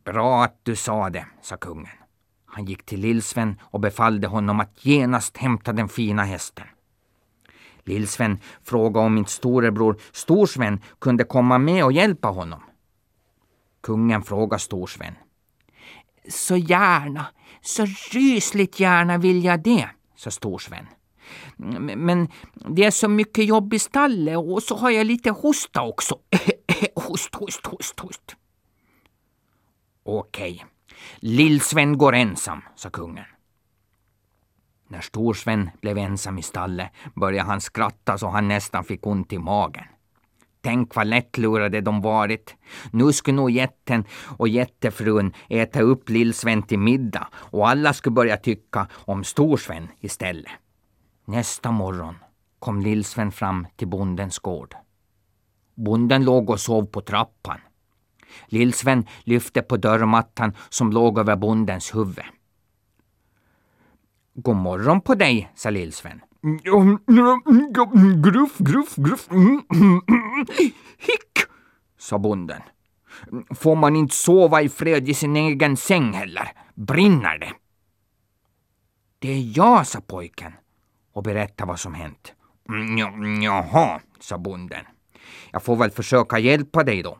Bra 0.04 0.44
att 0.44 0.60
du 0.62 0.76
sa 0.76 1.10
det, 1.10 1.26
sa 1.42 1.56
kungen. 1.56 2.00
Han 2.46 2.64
gick 2.64 2.86
till 2.86 3.00
Lillsven 3.00 3.60
och 3.62 3.80
befallde 3.80 4.26
honom 4.26 4.60
att 4.60 4.84
genast 4.86 5.36
hämta 5.36 5.72
den 5.72 5.88
fina 5.88 6.24
hästen. 6.24 6.66
Lillsven 7.84 8.38
frågade 8.62 9.06
om 9.06 9.18
inte 9.18 9.30
storebror 9.30 9.96
Storsven 10.12 10.80
kunde 10.98 11.24
komma 11.24 11.58
med 11.58 11.84
och 11.84 11.92
hjälpa 11.92 12.28
honom. 12.28 12.62
Kungen 13.80 14.22
frågade 14.22 14.60
Storsven. 14.60 15.14
Så 16.28 16.56
gärna, 16.56 17.26
så 17.60 17.86
rysligt 18.12 18.80
gärna 18.80 19.18
vill 19.18 19.44
jag 19.44 19.62
det, 19.62 19.88
sa 20.16 20.30
Storsven. 20.30 20.86
Men 21.96 22.28
det 22.54 22.84
är 22.84 22.90
så 22.90 23.08
mycket 23.08 23.44
jobb 23.44 23.74
i 23.74 23.78
stallet 23.78 24.38
och 24.38 24.62
så 24.62 24.76
har 24.76 24.90
jag 24.90 25.06
lite 25.06 25.30
hosta 25.30 25.82
också. 25.82 26.18
host, 26.94 27.34
host, 27.34 27.66
host, 27.66 28.00
host. 28.00 28.36
Okej, 30.02 30.66
Lillsven 31.18 31.98
går 31.98 32.14
ensam, 32.14 32.62
sa 32.76 32.90
kungen. 32.90 33.24
När 34.88 35.00
Storsven 35.00 35.70
blev 35.80 35.98
ensam 35.98 36.38
i 36.38 36.42
stallet 36.42 36.90
började 37.14 37.48
han 37.48 37.60
skratta 37.60 38.18
så 38.18 38.28
han 38.28 38.48
nästan 38.48 38.84
fick 38.84 39.06
ont 39.06 39.32
i 39.32 39.38
magen. 39.38 39.84
Tänk 40.62 40.94
vad 40.94 41.06
lättlurade 41.06 41.80
de 41.80 42.00
varit. 42.00 42.54
Nu 42.92 43.12
skulle 43.12 43.36
nog 43.36 43.50
jätten 43.50 44.04
och 44.38 44.48
jättefrun 44.48 45.32
äta 45.48 45.80
upp 45.80 46.08
Lillsven 46.08 46.62
till 46.62 46.78
middag 46.78 47.28
och 47.34 47.68
alla 47.68 47.92
skulle 47.92 48.14
börja 48.14 48.36
tycka 48.36 48.88
om 48.92 49.24
Storsven 49.24 49.88
istället. 50.00 50.52
Nästa 51.24 51.70
morgon 51.70 52.14
kom 52.58 52.80
Lillsven 52.80 53.32
fram 53.32 53.66
till 53.76 53.88
bondens 53.88 54.38
gård. 54.38 54.74
Bonden 55.74 56.24
låg 56.24 56.50
och 56.50 56.60
sov 56.60 56.86
på 56.86 57.00
trappan. 57.00 57.58
Lillsven 58.46 59.06
lyfte 59.24 59.62
på 59.62 59.76
dörrmattan 59.76 60.52
som 60.68 60.92
låg 60.92 61.18
över 61.18 61.36
bondens 61.36 61.94
huvud. 61.94 62.24
God 64.34 64.56
morgon 64.56 65.00
på 65.00 65.14
dig, 65.14 65.52
sa 65.54 65.70
Lillsven. 65.70 66.20
Gruff, 68.22 68.58
gruff, 68.58 68.96
gruff. 68.96 69.28
Hick, 70.98 71.38
sa 71.98 72.18
bonden. 72.18 72.62
Får 73.54 73.76
man 73.76 73.96
inte 73.96 74.14
sova 74.14 74.62
i 74.62 74.68
fred 74.68 75.08
i 75.08 75.14
sin 75.14 75.36
egen 75.36 75.76
säng 75.76 76.12
heller? 76.12 76.52
Brinner 76.74 77.38
det? 77.38 77.52
Det 79.18 79.28
är 79.32 79.58
jag, 79.58 79.86
sa 79.86 80.00
pojken 80.00 80.52
och 81.12 81.22
berättade 81.22 81.68
vad 81.68 81.80
som 81.80 81.94
hänt. 81.94 82.32
Jaha, 83.42 84.00
sa 84.20 84.38
bonden. 84.38 84.84
Jag 85.52 85.62
får 85.62 85.76
väl 85.76 85.90
försöka 85.90 86.38
hjälpa 86.38 86.84
dig 86.84 87.02
då. 87.02 87.18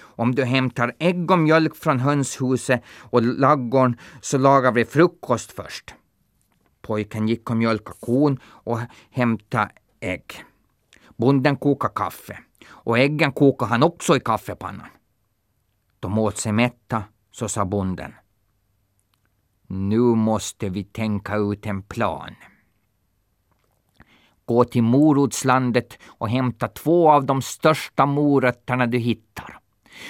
Om 0.00 0.34
du 0.34 0.44
hämtar 0.44 0.92
ägg 0.98 1.30
och 1.30 1.38
mjölk 1.38 1.76
från 1.76 2.00
hönshuset 2.00 2.82
och 3.10 3.22
laggorn 3.22 3.96
så 4.20 4.38
lagar 4.38 4.72
vi 4.72 4.84
frukost 4.84 5.52
först. 5.52 5.94
Pojken 6.86 7.28
gick 7.28 7.50
och 7.50 7.56
mjölkade 7.56 7.98
kon 8.00 8.38
och 8.44 8.78
hämtade 9.10 9.70
ägg. 10.00 10.44
Bonden 11.16 11.56
kokade 11.56 11.94
kaffe 11.94 12.38
och 12.68 12.98
äggen 12.98 13.32
kokade 13.32 13.70
han 13.70 13.82
också 13.82 14.16
i 14.16 14.20
kaffepannan. 14.20 14.88
De 16.00 16.18
åt 16.18 16.36
sig 16.36 16.52
mätta, 16.52 17.04
så 17.30 17.48
sa 17.48 17.64
bonden. 17.64 18.14
Nu 19.66 19.98
måste 19.98 20.68
vi 20.68 20.84
tänka 20.84 21.36
ut 21.36 21.66
en 21.66 21.82
plan. 21.82 22.34
Gå 24.44 24.64
till 24.64 24.82
morotslandet 24.82 25.98
och 26.06 26.28
hämta 26.28 26.68
två 26.68 27.10
av 27.10 27.24
de 27.24 27.42
största 27.42 28.06
morötterna 28.06 28.86
du 28.86 28.98
hittar. 28.98 29.58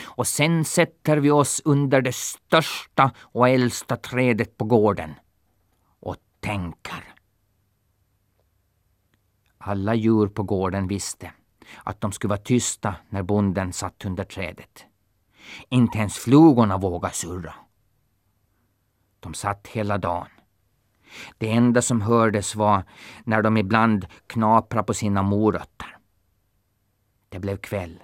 Och 0.04 0.26
sen 0.26 0.64
sätter 0.64 1.16
vi 1.16 1.30
oss 1.30 1.62
under 1.64 2.00
det 2.00 2.14
största 2.14 3.11
och 3.18 3.49
äldsta 3.49 3.97
trädet 3.97 4.56
på 4.56 4.64
gården 4.64 5.14
tänkar. 6.47 7.15
Alla 9.59 9.95
djur 9.95 10.29
på 10.29 10.43
gården 10.43 10.88
visste 10.88 11.33
att 11.85 12.00
de 12.00 12.12
skulle 12.12 12.29
vara 12.29 12.41
tysta 12.41 12.95
när 13.09 13.23
bonden 13.23 13.73
satt 13.73 14.05
under 14.05 14.25
trädet. 14.25 14.85
Inte 15.69 15.99
ens 15.99 16.19
flugorna 16.19 16.79
vågade 16.79 17.15
surra. 17.15 17.55
De 19.21 19.35
satt 19.35 19.67
hela 19.67 19.99
dagen. 19.99 20.29
Det 21.38 21.50
enda 21.50 21.83
som 21.83 22.00
hördes 22.00 22.55
var 22.55 22.85
när 23.25 23.43
de 23.43 23.57
ibland 23.57 24.07
knaprade 24.26 24.87
på 24.87 24.95
sina 24.95 25.23
morötter. 25.23 25.97
Det 27.29 27.38
blev 27.38 27.57
kväll. 27.57 28.03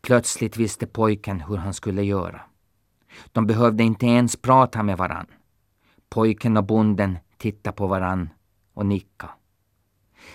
Plötsligt 0.00 0.56
visste 0.56 0.86
pojken 0.86 1.40
hur 1.40 1.56
han 1.56 1.74
skulle 1.74 2.02
göra. 2.02 2.40
De 3.32 3.46
behövde 3.46 3.82
inte 3.82 4.06
ens 4.06 4.36
prata 4.36 4.82
med 4.82 4.98
varann. 4.98 5.26
Pojken 6.08 6.56
och 6.56 6.64
bonden 6.64 7.18
tittade 7.42 7.76
på 7.76 7.86
varann 7.86 8.30
och 8.74 8.86
nickade. 8.86 9.32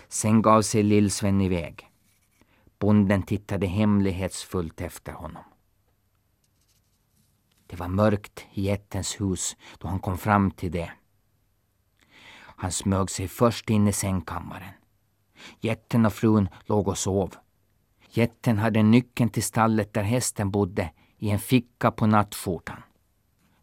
Sen 0.08 0.42
gav 0.42 0.62
sig 0.62 0.84
Lill-Sven 0.84 1.42
iväg. 1.42 1.90
Bonden 2.80 3.24
tittade 3.24 3.68
hemlighetsfullt 3.68 4.82
efter 4.82 5.12
honom. 5.12 5.44
Det 7.68 7.76
var 7.76 7.88
mörkt 7.88 8.46
i 8.52 8.62
jättens 8.62 9.22
hus 9.22 9.56
då 9.78 9.88
han 9.88 10.00
kom 10.00 10.18
fram 10.18 10.52
till 10.52 10.72
det. 10.72 10.92
Han 12.40 12.72
smög 12.72 13.10
sig 13.10 13.28
först 13.28 13.70
in 13.70 13.88
i 13.88 13.94
sängkammaren. 13.94 14.74
Jätten 15.60 16.06
och 16.06 16.14
frun 16.14 16.50
låg 16.66 16.88
och 16.88 16.98
sov. 16.98 17.36
Jätten 18.10 18.58
hade 18.58 18.84
nyckeln 18.84 19.30
till 19.30 19.44
stallet 19.44 19.94
där 19.94 20.04
hästen 20.04 20.52
bodde 20.52 20.92
i 21.18 21.30
en 21.30 21.40
ficka 21.40 21.92
på 21.92 22.08
nattskjortan. 22.08 22.84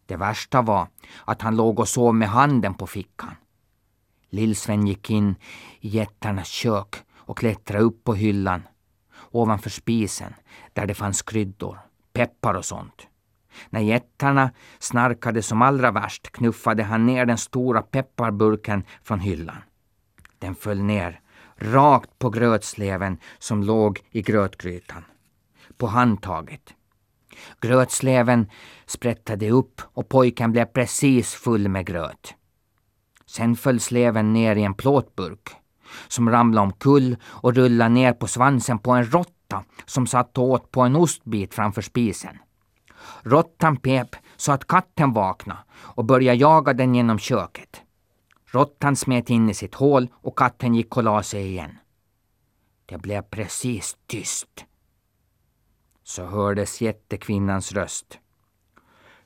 Det 0.05 0.15
värsta 0.15 0.61
var 0.61 0.87
att 1.25 1.41
han 1.41 1.55
låg 1.55 1.79
och 1.79 1.87
sov 1.87 2.15
med 2.15 2.29
handen 2.29 2.73
på 2.73 2.87
fickan. 2.87 3.35
Lillsven 4.29 4.87
gick 4.87 5.09
in 5.09 5.35
i 5.79 5.87
jättarnas 5.87 6.47
kök 6.47 6.95
och 7.15 7.37
klättrade 7.37 7.83
upp 7.83 8.03
på 8.03 8.13
hyllan 8.13 8.61
ovanför 9.31 9.69
spisen 9.69 10.33
där 10.73 10.85
det 10.85 10.93
fanns 10.93 11.21
kryddor, 11.21 11.79
peppar 12.13 12.53
och 12.53 12.65
sånt. 12.65 13.07
När 13.69 13.79
jättarna 13.79 14.51
snarkade 14.79 15.41
som 15.41 15.61
allra 15.61 15.91
värst 15.91 16.31
knuffade 16.31 16.83
han 16.83 17.05
ner 17.05 17.25
den 17.25 17.37
stora 17.37 17.81
pepparburken 17.81 18.83
från 19.03 19.19
hyllan. 19.19 19.57
Den 20.39 20.55
föll 20.55 20.81
ner, 20.81 21.21
rakt 21.55 22.19
på 22.19 22.29
grötsleven 22.29 23.17
som 23.39 23.63
låg 23.63 23.99
i 24.11 24.21
grötgrytan. 24.21 25.05
På 25.77 25.87
handtaget. 25.87 26.74
Grötsleven 27.61 28.49
sprättade 28.85 29.49
upp 29.49 29.81
och 29.93 30.09
pojken 30.09 30.51
blev 30.51 30.65
precis 30.65 31.33
full 31.33 31.67
med 31.67 31.85
gröt. 31.85 32.35
Sen 33.25 33.55
föll 33.55 33.79
sleven 33.79 34.33
ner 34.33 34.55
i 34.55 34.63
en 34.63 34.73
plåtburk 34.73 35.49
som 36.07 36.29
ramlade 36.29 36.67
omkull 36.67 37.17
och 37.23 37.53
rullade 37.53 37.89
ner 37.89 38.13
på 38.13 38.27
svansen 38.27 38.79
på 38.79 38.91
en 38.91 39.11
råtta 39.11 39.63
som 39.85 40.07
satt 40.07 40.37
och 40.37 40.43
åt 40.43 40.71
på 40.71 40.81
en 40.81 40.95
ostbit 40.95 41.53
framför 41.53 41.81
spisen. 41.81 42.37
Råttan 43.23 43.77
pep 43.77 44.15
så 44.35 44.51
att 44.51 44.67
katten 44.67 45.13
vaknade 45.13 45.59
och 45.73 46.05
började 46.05 46.37
jaga 46.37 46.73
den 46.73 46.95
genom 46.95 47.19
köket. 47.19 47.81
Råttan 48.45 48.95
smet 48.95 49.29
in 49.29 49.49
i 49.49 49.53
sitt 49.53 49.75
hål 49.75 50.07
och 50.13 50.37
katten 50.37 50.75
gick 50.75 50.97
och 50.97 51.03
la 51.03 51.23
sig 51.23 51.47
igen. 51.47 51.77
Det 52.85 52.97
blev 52.97 53.21
precis 53.21 53.97
tyst. 54.07 54.65
Så 56.05 56.25
hördes 56.25 56.81
jättekvinnans 56.81 57.71
röst. 57.71 58.19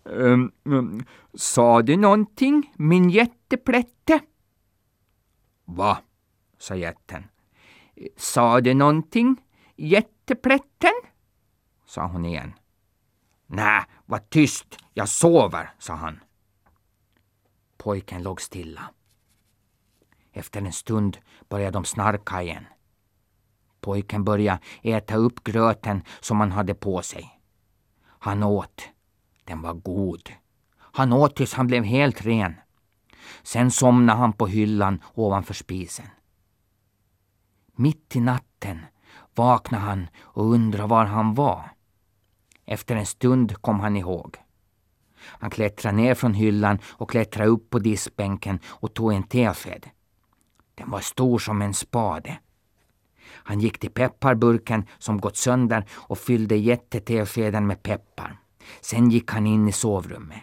Um, 0.03 0.51
um, 0.63 1.05
sa 1.33 1.81
du 1.81 1.97
någonting, 1.97 2.73
min 2.77 3.09
jätteplätte? 3.09 4.19
Va? 5.65 5.97
sa 6.57 6.75
jätten. 6.75 7.23
Sa 8.15 8.61
du 8.61 8.73
någonting, 8.73 9.41
jätteplätten? 9.75 10.93
sa 11.85 12.07
hon 12.07 12.25
igen. 12.25 12.53
Nä, 13.47 13.85
var 14.05 14.19
tyst, 14.19 14.77
jag 14.93 15.09
sover, 15.09 15.73
sa 15.79 15.93
han. 15.93 16.19
Pojken 17.77 18.23
låg 18.23 18.41
stilla. 18.41 18.91
Efter 20.31 20.61
en 20.61 20.73
stund 20.73 21.17
började 21.49 21.71
de 21.71 21.85
snarka 21.85 22.41
igen. 22.41 22.65
Pojken 23.81 24.23
började 24.23 24.59
äta 24.81 25.15
upp 25.15 25.43
gröten 25.43 26.03
som 26.19 26.39
han 26.39 26.51
hade 26.51 26.73
på 26.73 27.01
sig. 27.01 27.39
Han 28.19 28.43
åt. 28.43 28.89
Den 29.43 29.61
var 29.61 29.73
god. 29.73 30.29
Han 30.77 31.13
åt 31.13 31.35
tills 31.35 31.53
han 31.53 31.67
blev 31.67 31.83
helt 31.83 32.25
ren. 32.25 32.55
Sen 33.43 33.71
somnade 33.71 34.19
han 34.19 34.33
på 34.33 34.47
hyllan 34.47 35.03
ovanför 35.13 35.53
spisen. 35.53 36.05
Mitt 37.75 38.15
i 38.15 38.19
natten 38.19 38.85
vaknade 39.35 39.83
han 39.83 40.07
och 40.19 40.45
undrade 40.53 40.89
var 40.89 41.05
han 41.05 41.33
var. 41.33 41.71
Efter 42.65 42.95
en 42.95 43.05
stund 43.05 43.61
kom 43.61 43.79
han 43.79 43.97
ihåg. 43.97 44.37
Han 45.21 45.49
klättrade 45.49 45.97
ner 45.97 46.15
från 46.15 46.33
hyllan 46.33 46.79
och 46.85 47.09
klättrade 47.09 47.49
upp 47.49 47.69
på 47.69 47.79
diskbänken 47.79 48.59
och 48.65 48.93
tog 48.93 49.13
en 49.13 49.23
tesked. 49.23 49.89
Den 50.75 50.91
var 50.91 50.99
stor 50.99 51.39
som 51.39 51.61
en 51.61 51.73
spade. 51.73 52.39
Han 53.49 53.59
gick 53.59 53.79
till 53.79 53.91
pepparburken 53.91 54.85
som 54.97 55.21
gått 55.21 55.37
sönder 55.37 55.85
och 55.91 56.17
fyllde 56.17 56.55
jätteteskeden 56.55 57.67
med 57.67 57.83
peppar. 57.83 58.39
Sen 58.81 59.09
gick 59.09 59.31
han 59.31 59.47
in 59.47 59.67
i 59.67 59.71
sovrummet. 59.71 60.37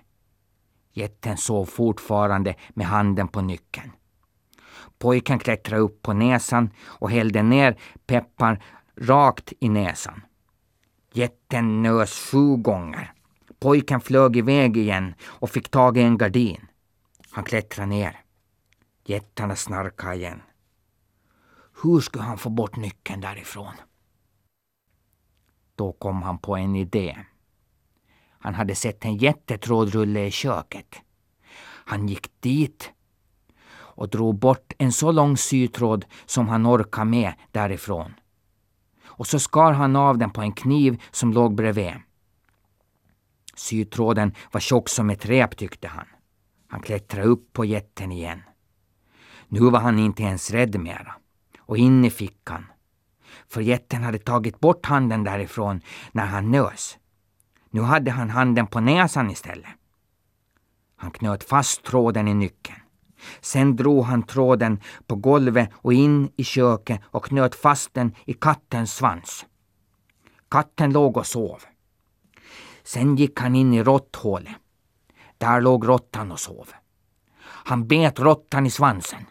Jätten 0.93 1.37
sov 1.37 1.65
fortfarande 1.67 2.55
med 2.69 2.87
handen 2.87 3.29
på 3.29 3.41
nyckeln. 3.41 3.93
Pojken 4.99 5.39
klättrade 5.39 5.83
upp 5.83 6.03
på 6.03 6.13
näsan 6.13 6.71
och 6.85 7.11
hällde 7.11 7.43
ner 7.43 7.79
peppar 8.07 8.65
rakt 8.97 9.53
i 9.61 9.69
näsan. 9.69 10.21
Jätten 11.13 11.83
nös 11.83 12.31
sju 12.31 12.57
gånger. 12.57 13.13
Pojken 13.59 14.01
flög 14.01 14.37
iväg 14.37 14.77
igen 14.77 15.15
och 15.23 15.51
fick 15.51 15.69
tag 15.69 15.97
i 15.97 16.03
en 16.03 16.19
gardin. 16.19 16.67
Han 17.31 17.45
klättrade 17.45 17.89
ner. 17.89 18.21
Jättarna 19.05 19.57
snarkade 19.57 20.15
igen. 20.15 20.43
Hur 21.83 22.01
skulle 22.01 22.25
han 22.25 22.39
få 22.39 22.51
bort 22.51 22.77
nyckeln 22.77 23.21
därifrån? 23.21 23.73
Då 25.75 25.93
kom 25.93 26.23
han 26.23 26.39
på 26.39 26.57
en 26.57 26.77
idé. 26.77 27.19
Han 28.29 28.55
hade 28.55 28.75
sett 28.75 29.05
en 29.05 29.17
jättetrådrulle 29.17 30.27
i 30.27 30.31
köket. 30.31 30.97
Han 31.63 32.09
gick 32.09 32.41
dit 32.41 32.93
och 33.97 34.09
drog 34.09 34.39
bort 34.39 34.73
en 34.79 34.93
så 34.93 35.13
lång 35.13 35.37
sytråd 35.37 36.05
som 36.27 36.49
han 36.49 36.67
orkade 36.67 37.11
med 37.11 37.35
därifrån. 37.51 38.15
Och 39.07 39.27
så 39.27 39.39
skar 39.39 39.73
han 39.73 39.97
av 39.97 40.19
den 40.19 40.31
på 40.31 40.43
en 40.43 40.53
kniv 40.53 41.03
som 41.11 41.33
låg 41.33 41.55
bredvid. 41.55 41.95
Sytråden 43.55 44.35
var 44.53 44.61
tjock 44.61 44.89
som 44.89 45.11
ett 45.11 45.27
rep 45.27 45.57
tyckte 45.57 45.89
han. 45.89 46.07
Han 46.69 46.81
klättrade 46.81 47.29
upp 47.29 47.53
på 47.53 47.65
jätten 47.65 48.13
igen. 48.13 48.43
Nu 49.49 49.71
var 49.71 49.81
han 49.81 49.99
inte 49.99 50.23
ens 50.23 50.51
rädd 50.51 50.81
mera. 50.81 51.15
Och 51.67 51.79
in 51.79 52.05
i 52.05 52.11
fickan. 52.11 52.67
För 53.49 53.61
jätten 53.61 54.03
hade 54.03 54.19
tagit 54.19 54.61
bort 54.61 54.87
handen 54.87 55.25
därifrån 55.25 55.81
när 56.13 56.27
han 56.27 56.51
nös. 56.51 56.99
Nu 57.71 57.81
hade 57.81 58.11
han 58.11 58.31
handen 58.31 58.67
på 58.67 58.81
näsan 58.81 59.31
istället. 59.31 59.71
Han 60.97 61.11
knöt 61.11 61.45
fast 61.45 61.83
tråden 61.83 62.29
i 62.29 62.35
nyckeln. 62.35 62.79
Sen 63.41 63.77
drog 63.77 64.05
han 64.05 64.23
tråden 64.23 64.81
på 65.07 65.17
golvet 65.17 65.71
och 65.75 65.93
in 65.93 66.31
i 66.37 66.45
köket 66.45 67.01
och 67.05 67.25
knöt 67.25 67.55
fast 67.55 67.95
den 67.95 68.15
i 68.25 68.33
kattens 68.33 68.95
svans. 68.95 69.47
Katten 70.49 70.93
låg 70.93 71.17
och 71.17 71.27
sov. 71.27 71.63
Sen 72.83 73.17
gick 73.17 73.41
han 73.41 73.55
in 73.55 73.75
i 73.75 73.83
råtthålet. 73.83 74.55
Där 75.39 75.61
låg 75.61 75.89
råttan 75.89 76.33
och 76.33 76.41
sov. 76.41 76.69
Han 77.43 77.87
bet 77.87 78.21
råttan 78.21 78.67
i 78.67 78.71
svansen. 78.71 79.27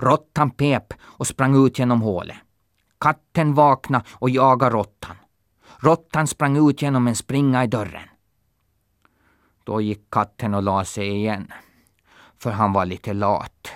Råttan 0.00 0.50
pep 0.50 0.94
och 1.02 1.26
sprang 1.26 1.66
ut 1.66 1.78
genom 1.78 2.02
hålet. 2.02 2.36
Katten 3.00 3.54
vaknade 3.54 4.04
och 4.10 4.30
jagade 4.30 4.76
råttan. 4.76 5.16
Råttan 5.78 6.26
sprang 6.26 6.70
ut 6.70 6.82
genom 6.82 7.06
en 7.08 7.16
springa 7.16 7.64
i 7.64 7.66
dörren. 7.66 8.08
Då 9.64 9.80
gick 9.80 10.10
katten 10.10 10.54
och 10.54 10.62
la 10.62 10.84
sig 10.84 11.08
igen 11.08 11.52
för 12.40 12.50
han 12.50 12.72
var 12.72 12.86
lite 12.86 13.12
lat. 13.12 13.72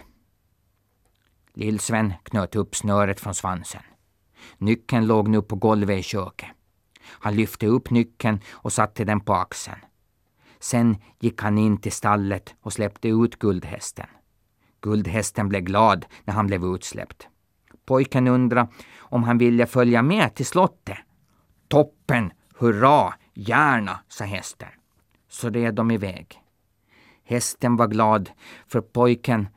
Lillsven 1.55 2.13
knöt 2.23 2.57
upp 2.57 2.77
snöret 2.77 3.21
från 3.21 3.35
svansen. 3.35 3.83
Nyckeln 4.59 5.07
låg 5.07 5.29
nu 5.29 5.43
på 5.43 5.57
golvet 5.57 5.99
i 5.99 6.03
köket. 6.03 6.49
Han 7.07 7.37
lyfte 7.37 7.67
upp 7.67 7.91
nyckeln 7.91 8.41
och 8.51 8.73
satte 8.73 9.05
den 9.05 9.21
på 9.21 9.35
axeln. 9.35 9.81
Sen 10.61 10.97
gick 11.21 11.43
han 11.43 11.59
in 11.59 11.77
till 11.77 11.93
stallet 11.93 12.55
och 12.61 12.73
släppte 12.73 13.09
ut 13.09 13.39
guldhästen. 13.39 14.07
Guldhästen 14.85 15.49
blev 15.49 15.63
glad 15.63 16.07
när 16.25 16.35
han 16.35 16.47
blev 16.47 16.65
utsläppt. 16.65 17.29
Pojken 17.87 18.29
undrade 18.29 18.69
om 18.99 19.25
han 19.25 19.39
ville 19.39 19.67
följa 19.67 20.03
med 20.03 20.35
till 20.35 20.47
slottet. 20.47 20.99
Toppen, 21.69 22.33
hurra, 22.59 23.15
gärna, 23.35 24.01
sa 24.09 24.25
hästen. 24.25 24.69
Så 25.29 25.51
red 25.51 25.75
de 25.75 25.91
iväg. 25.91 26.41
Hästen 27.25 27.77
var 27.77 27.87
glad, 27.87 28.31
för 28.67 28.81
pojken 28.81 29.49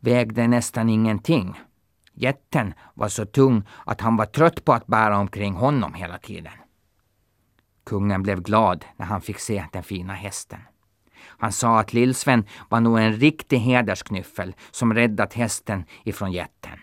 vägde 0.00 0.48
nästan 0.48 0.88
ingenting. 0.88 1.60
Jätten 2.12 2.74
var 2.94 3.08
så 3.08 3.26
tung 3.26 3.62
att 3.86 4.00
han 4.00 4.16
var 4.16 4.26
trött 4.26 4.64
på 4.64 4.72
att 4.72 4.86
bära 4.86 5.18
omkring 5.18 5.54
honom 5.54 5.94
hela 5.94 6.18
tiden. 6.18 6.52
Kungen 7.84 8.22
blev 8.22 8.42
glad 8.42 8.84
när 8.96 9.06
han 9.06 9.20
fick 9.20 9.38
se 9.38 9.64
den 9.72 9.82
fina 9.82 10.14
hästen. 10.14 10.60
Han 11.38 11.52
sa 11.52 11.80
att 11.80 11.92
Lillsven 11.92 12.44
var 12.68 12.80
nog 12.80 12.98
en 12.98 13.12
riktig 13.12 13.58
hedersknyffel 13.58 14.54
som 14.70 14.94
räddat 14.94 15.34
hästen 15.34 15.84
ifrån 16.04 16.32
jätten. 16.32 16.78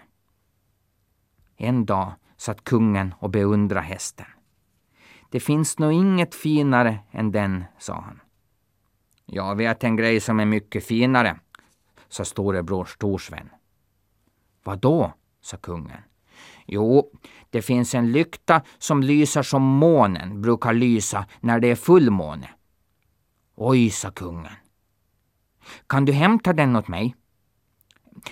En 1.57 1.85
dag 1.85 2.13
satt 2.37 2.63
kungen 2.63 3.13
och 3.19 3.29
beundrade 3.29 3.85
hästen. 3.85 4.25
Det 5.29 5.39
finns 5.39 5.79
nog 5.79 5.93
inget 5.93 6.35
finare 6.35 6.99
än 7.11 7.31
den, 7.31 7.63
sa 7.79 8.01
han. 8.01 8.19
Jag 9.25 9.55
vet 9.55 9.83
en 9.83 9.95
grej 9.95 10.19
som 10.19 10.39
är 10.39 10.45
mycket 10.45 10.85
finare, 10.85 11.39
sa 12.09 12.25
storebror 12.25 12.85
Storsven. 12.85 13.49
Vad 14.63 14.79
då? 14.79 15.13
sa 15.41 15.57
kungen. 15.57 16.01
Jo, 16.65 17.11
det 17.49 17.61
finns 17.61 17.95
en 17.95 18.11
lykta 18.11 18.61
som 18.77 19.03
lyser 19.03 19.41
som 19.43 19.61
månen 19.61 20.41
brukar 20.41 20.73
lysa 20.73 21.25
när 21.39 21.59
det 21.59 21.67
är 21.67 21.75
fullmåne. 21.75 22.49
Oj, 23.55 23.89
sa 23.89 24.11
kungen. 24.11 24.51
Kan 25.87 26.05
du 26.05 26.13
hämta 26.13 26.53
den 26.53 26.75
åt 26.75 26.87
mig? 26.87 27.15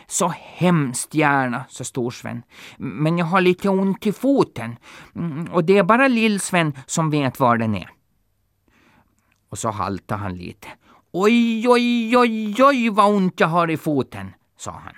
Så 0.08 0.28
hemskt 0.28 1.14
gärna, 1.14 1.66
sa 1.70 1.84
Storsven. 1.84 2.44
Men 2.78 3.18
jag 3.18 3.26
har 3.26 3.42
lite 3.42 3.70
ont 3.70 4.08
i 4.08 4.12
foten 4.12 4.78
mm, 5.16 5.48
och 5.52 5.64
det 5.64 5.78
är 5.78 5.84
bara 5.84 6.08
Lillsven 6.08 6.74
som 6.86 7.10
vet 7.10 7.40
var 7.40 7.58
den 7.58 7.76
är. 7.76 7.90
Och 9.50 9.58
så 9.58 9.70
haltade 9.70 10.22
han 10.22 10.36
lite. 10.36 10.68
Oj, 11.12 11.70
oj, 11.70 12.18
oj, 12.18 12.64
oj 12.64 12.90
vad 12.90 13.16
ont 13.16 13.40
jag 13.40 13.48
har 13.48 13.70
i 13.70 13.78
foten, 13.78 14.34
sa 14.58 14.72
han. 14.72 14.96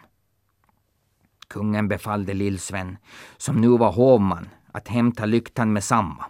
Kungen 1.47 1.88
befallde 1.88 2.33
Lillsven, 2.33 2.97
som 3.38 3.62
nu 3.62 3.67
var 3.67 3.91
hovman, 3.91 4.49
att 4.71 4.88
hämta 4.88 5.25
lyktan 5.25 5.73
med 5.73 5.83
samma. 5.83 6.25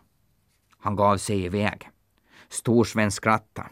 Han 0.78 0.96
gav 0.96 1.18
sig 1.18 1.46
iväg. 1.46 1.90
Storsven 2.50 3.12
skrattade. 3.12 3.70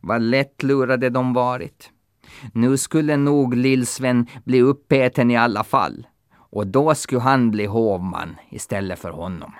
Vad 0.00 0.22
lättlurade 0.22 1.10
de 1.10 1.32
varit. 1.32 1.90
Nu 2.52 2.76
skulle 2.76 3.16
nog 3.16 3.54
Lillsven 3.54 4.26
bli 4.44 4.62
uppäten 4.62 5.30
i 5.30 5.36
alla 5.36 5.64
fall. 5.64 6.06
Och 6.32 6.66
då 6.66 6.94
skulle 6.94 7.20
han 7.20 7.50
bli 7.50 7.66
hovman 7.66 8.36
istället 8.50 8.98
för 8.98 9.10
honom. 9.10 9.52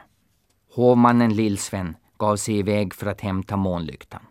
Hovmannen 0.74 1.34
Lillsven 1.34 1.96
gav 2.18 2.36
sig 2.36 2.58
iväg 2.58 2.94
för 2.94 3.06
att 3.06 3.20
hämta 3.20 3.56
månlyktan. 3.56 4.22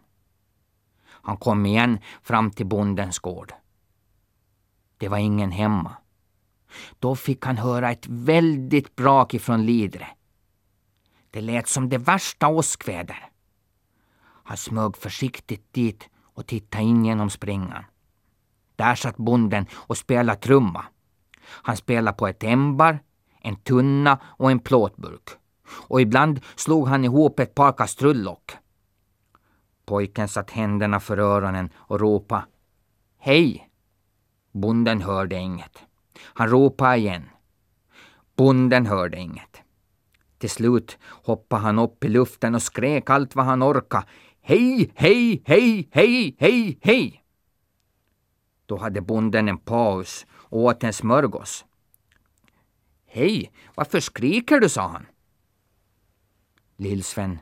Han 1.06 1.38
kom 1.38 1.66
igen 1.66 2.00
fram 2.24 2.52
till 2.52 2.66
bondens 2.66 3.20
gård. 3.20 3.54
Det 4.98 5.08
var 5.08 5.18
ingen 5.18 5.52
hemma. 5.52 5.92
Då 7.00 7.16
fick 7.16 7.46
han 7.46 7.58
höra 7.58 7.92
ett 7.92 8.08
väldigt 8.08 8.96
brak 8.96 9.34
ifrån 9.34 9.66
Lidre. 9.66 10.08
Det 11.32 11.42
lät 11.42 11.68
som 11.68 11.90
det 11.90 11.98
värsta 11.98 12.48
åskväder. 12.48 13.30
Han 14.50 14.58
smög 14.58 14.98
försiktigt 14.98 15.74
dit 15.74 16.10
och 16.22 16.48
tittade 16.48 16.84
in 16.84 17.06
genom 17.06 17.30
springan. 17.30 17.84
Där 18.76 18.96
satt 18.96 19.18
bonden 19.18 19.66
och 19.74 19.98
spelade 19.98 20.40
trumma. 20.40 20.86
Han 21.46 21.78
spelade 21.78 22.18
på 22.18 22.28
ett 22.28 22.44
ämbar, 22.44 23.00
en 23.42 23.56
tunna 23.56 24.20
och 24.24 24.52
en 24.52 24.60
plåtburk. 24.60 25.30
Och 25.88 26.02
ibland 26.02 26.40
slog 26.56 26.88
han 26.88 27.06
ihop 27.06 27.40
ett 27.40 27.56
par 27.56 27.74
kastrullock. 27.74 28.52
Pojken 29.86 30.28
satt 30.28 30.52
händerna 30.52 31.00
för 31.00 31.18
öronen 31.18 31.70
och 31.76 32.00
ropade 32.00 32.46
Hej! 33.18 33.70
Bonden 34.52 35.02
hörde 35.02 35.36
inget. 35.36 35.84
Han 36.22 36.50
ropade 36.50 36.98
igen. 36.98 37.30
Bonden 38.36 38.86
hörde 38.86 39.18
inget. 39.18 39.62
Till 40.38 40.50
slut 40.50 40.98
hoppade 41.04 41.62
han 41.62 41.80
upp 41.80 42.04
i 42.04 42.08
luften 42.08 42.56
och 42.56 42.62
skrek 42.62 43.10
allt 43.10 43.36
vad 43.36 43.46
han 43.46 43.64
orkade. 43.64 44.06
Hej, 44.50 44.92
hej, 44.96 45.42
hej, 45.46 45.90
hej, 45.92 46.36
hej, 46.40 46.78
hej! 46.82 47.24
Då 48.66 48.78
hade 48.78 49.02
bonden 49.02 49.48
en 49.48 49.58
paus 49.58 50.26
och 50.32 50.60
åt 50.60 50.84
en 50.84 50.94
smörgås. 50.94 51.66
Hej, 53.06 53.52
varför 53.76 54.00
skriker 54.00 54.60
du, 54.60 54.70
sa 54.70 54.88
han. 54.88 55.06
Lillsven 56.78 57.40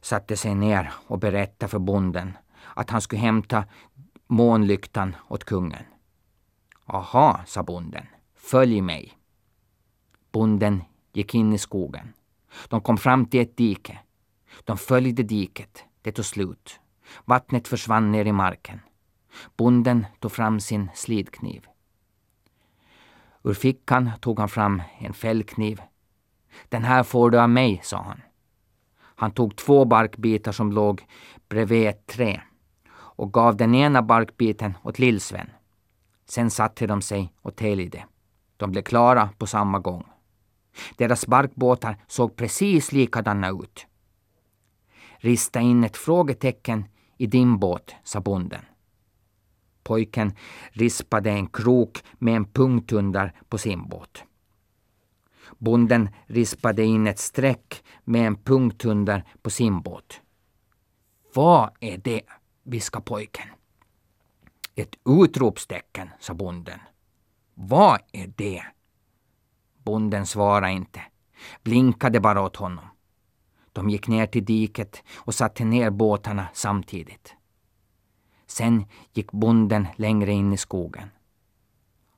satte 0.00 0.36
sig 0.36 0.54
ner 0.54 0.92
och 1.06 1.18
berättade 1.18 1.70
för 1.70 1.78
bonden 1.78 2.32
att 2.74 2.90
han 2.90 3.00
skulle 3.00 3.20
hämta 3.20 3.64
månlyktan 4.26 5.16
åt 5.28 5.44
kungen. 5.44 5.84
Aha, 6.86 7.40
sa 7.46 7.62
bonden. 7.62 8.06
Följ 8.34 8.80
mig. 8.80 9.12
Bonden 10.32 10.82
gick 11.12 11.34
in 11.34 11.52
i 11.52 11.58
skogen. 11.58 12.12
De 12.68 12.80
kom 12.80 12.98
fram 12.98 13.26
till 13.26 13.40
ett 13.40 13.56
dike. 13.56 13.98
De 14.64 14.78
följde 14.78 15.22
diket. 15.22 15.84
Det 16.04 16.12
tog 16.12 16.24
slut. 16.24 16.80
Vattnet 17.24 17.68
försvann 17.68 18.12
ner 18.12 18.24
i 18.24 18.32
marken. 18.32 18.80
Bonden 19.56 20.06
tog 20.20 20.32
fram 20.32 20.60
sin 20.60 20.90
slidkniv. 20.94 21.66
Ur 23.42 23.54
fickan 23.54 24.10
tog 24.20 24.38
han 24.38 24.48
fram 24.48 24.82
en 24.98 25.12
fällkniv. 25.12 25.82
Den 26.68 26.84
här 26.84 27.02
får 27.02 27.30
du 27.30 27.40
av 27.40 27.50
mig, 27.50 27.80
sa 27.84 28.02
han. 28.02 28.20
Han 28.96 29.30
tog 29.30 29.56
två 29.56 29.84
barkbitar 29.84 30.52
som 30.52 30.72
låg 30.72 31.06
bredvid 31.48 31.88
ett 31.88 32.06
trä 32.06 32.42
och 32.96 33.32
gav 33.32 33.56
den 33.56 33.74
ena 33.74 34.02
barkbiten 34.02 34.74
åt 34.82 34.98
Lillsven. 34.98 35.50
Sen 36.26 36.50
satte 36.50 36.86
de 36.86 37.02
sig 37.02 37.32
och 37.42 37.56
täljde. 37.56 38.04
De 38.56 38.70
blev 38.70 38.82
klara 38.82 39.28
på 39.38 39.46
samma 39.46 39.78
gång. 39.78 40.06
Deras 40.96 41.26
barkbåtar 41.26 41.96
såg 42.06 42.36
precis 42.36 42.92
likadana 42.92 43.48
ut. 43.48 43.86
Rista 45.24 45.60
in 45.60 45.84
ett 45.84 45.96
frågetecken 45.96 46.84
i 47.16 47.26
din 47.26 47.58
båt, 47.58 47.94
sa 48.02 48.20
bonden. 48.20 48.64
Pojken 49.82 50.32
rispade 50.70 51.30
en 51.30 51.46
krok 51.46 52.04
med 52.18 52.36
en 52.36 52.44
punkt 52.44 52.92
under 52.92 53.32
på 53.48 53.58
sin 53.58 53.88
båt. 53.88 54.24
Bonden 55.58 56.08
rispade 56.26 56.84
in 56.84 57.06
ett 57.06 57.18
streck 57.18 57.84
med 58.04 58.26
en 58.26 58.36
punkt 58.36 58.84
under 58.84 59.24
på 59.42 59.50
sin 59.50 59.80
båt. 59.80 60.20
Vad 61.34 61.70
är 61.80 61.98
det? 61.98 62.22
viskade 62.62 63.04
pojken. 63.04 63.48
Ett 64.74 64.96
utropstecken, 65.04 66.10
sa 66.20 66.34
bonden. 66.34 66.80
Vad 67.54 68.00
är 68.12 68.32
det? 68.36 68.62
Bonden 69.82 70.26
svarade 70.26 70.72
inte, 70.72 71.02
blinkade 71.62 72.20
bara 72.20 72.42
åt 72.42 72.56
honom. 72.56 72.84
De 73.74 73.90
gick 73.90 74.08
ner 74.08 74.26
till 74.26 74.44
diket 74.44 75.02
och 75.14 75.34
satte 75.34 75.64
ner 75.64 75.90
båtarna 75.90 76.46
samtidigt. 76.52 77.34
Sen 78.46 78.84
gick 79.12 79.32
bonden 79.32 79.86
längre 79.96 80.32
in 80.32 80.52
i 80.52 80.56
skogen. 80.56 81.08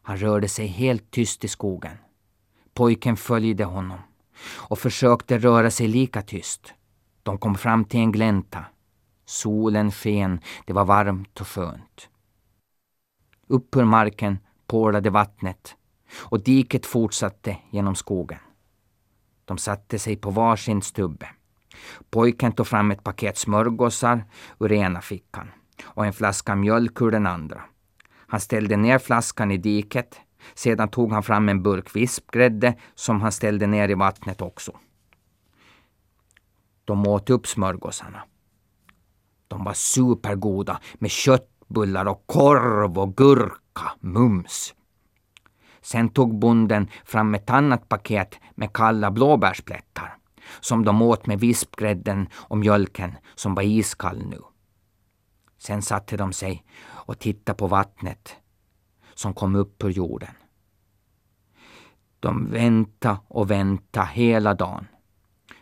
Han 0.02 0.16
rörde 0.16 0.48
sig 0.48 0.66
helt 0.66 1.10
tyst 1.10 1.44
i 1.44 1.48
skogen. 1.48 1.96
Pojken 2.74 3.16
följde 3.16 3.64
honom 3.64 3.98
och 4.52 4.78
försökte 4.78 5.38
röra 5.38 5.70
sig 5.70 5.88
lika 5.88 6.22
tyst. 6.22 6.74
De 7.22 7.38
kom 7.38 7.54
fram 7.54 7.84
till 7.84 8.00
en 8.00 8.12
glänta. 8.12 8.64
Solen 9.24 9.92
sken, 9.92 10.40
det 10.66 10.72
var 10.72 10.84
varmt 10.84 11.40
och 11.40 11.48
skönt. 11.48 12.08
Upp 13.46 13.76
ur 13.76 13.84
marken 13.84 14.38
porlade 14.66 15.10
vattnet 15.10 15.76
och 16.14 16.40
diket 16.40 16.86
fortsatte 16.86 17.58
genom 17.70 17.94
skogen. 17.94 18.38
De 19.44 19.58
satte 19.58 19.98
sig 19.98 20.16
på 20.16 20.30
varsin 20.30 20.82
stubbe. 20.82 21.28
Pojken 22.10 22.52
tog 22.52 22.66
fram 22.66 22.90
ett 22.90 23.04
paket 23.04 23.38
smörgåsar 23.38 24.24
ur 24.60 24.72
ena 24.72 25.00
fickan 25.00 25.48
och 25.84 26.06
en 26.06 26.12
flaska 26.12 26.54
mjölk 26.54 27.00
ur 27.00 27.10
den 27.10 27.26
andra. 27.26 27.62
Han 28.26 28.40
ställde 28.40 28.76
ner 28.76 28.98
flaskan 28.98 29.50
i 29.50 29.56
diket. 29.56 30.20
Sedan 30.54 30.88
tog 30.88 31.12
han 31.12 31.22
fram 31.22 31.48
en 31.48 31.62
burk 31.62 31.96
vispgrädde 31.96 32.74
som 32.94 33.20
han 33.20 33.32
ställde 33.32 33.66
ner 33.66 33.88
i 33.88 33.94
vattnet 33.94 34.42
också. 34.42 34.72
De 36.84 37.06
åt 37.06 37.30
upp 37.30 37.46
smörgåsarna. 37.46 38.22
De 39.48 39.64
var 39.64 39.72
supergoda 39.72 40.80
med 40.94 41.10
köttbullar 41.10 42.06
och 42.06 42.22
korv 42.26 42.98
och 42.98 43.16
gurka, 43.16 43.92
mums. 44.00 44.74
Sen 45.80 46.08
tog 46.08 46.38
bonden 46.38 46.88
fram 47.04 47.34
ett 47.34 47.50
annat 47.50 47.88
paket 47.88 48.38
med 48.54 48.72
kalla 48.72 49.10
blåbärsplättar 49.10 50.16
som 50.60 50.84
de 50.84 51.02
åt 51.02 51.26
med 51.26 51.40
vispgrädden 51.40 52.28
och 52.34 52.58
mjölken 52.58 53.12
som 53.34 53.54
var 53.54 53.62
iskall 53.62 54.26
nu. 54.26 54.40
Sen 55.58 55.82
satte 55.82 56.16
de 56.16 56.32
sig 56.32 56.64
och 56.88 57.18
tittade 57.18 57.56
på 57.56 57.66
vattnet 57.66 58.36
som 59.14 59.34
kom 59.34 59.54
upp 59.54 59.84
ur 59.84 59.90
jorden. 59.90 60.34
De 62.20 62.50
väntade 62.50 63.18
och 63.28 63.50
väntade 63.50 64.06
hela 64.06 64.54
dagen. 64.54 64.86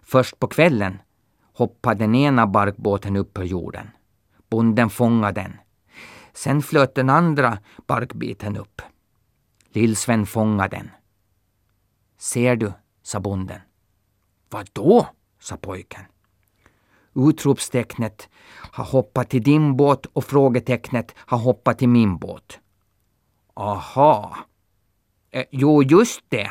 Först 0.02 0.38
på 0.38 0.48
kvällen 0.48 0.98
hoppade 1.52 1.98
den 1.98 2.14
ena 2.14 2.46
barkbåten 2.46 3.16
upp 3.16 3.38
ur 3.38 3.42
jorden. 3.42 3.90
Bonden 4.50 4.90
fångade 4.90 5.40
den. 5.40 5.56
Sen 6.32 6.62
flöt 6.62 6.94
den 6.94 7.10
andra 7.10 7.58
barkbiten 7.86 8.56
upp. 8.56 8.82
Lillsven 9.68 10.26
fångade 10.26 10.76
den. 10.76 10.90
Ser 12.18 12.56
du, 12.56 12.72
sa 13.02 13.20
bonden. 13.20 13.60
Vad 14.54 14.70
då? 14.72 15.06
sa 15.40 15.56
pojken. 15.56 16.02
Utropstecknet 17.14 18.28
har 18.72 18.84
hoppat 18.84 19.30
till 19.30 19.42
din 19.42 19.76
båt 19.76 20.06
och 20.06 20.24
frågetecknet 20.24 21.14
har 21.16 21.38
hoppat 21.38 21.78
till 21.78 21.88
min 21.88 22.18
båt. 22.18 22.60
Aha. 23.54 24.36
Eh, 25.30 25.44
jo, 25.50 25.82
just 25.82 26.20
det, 26.28 26.50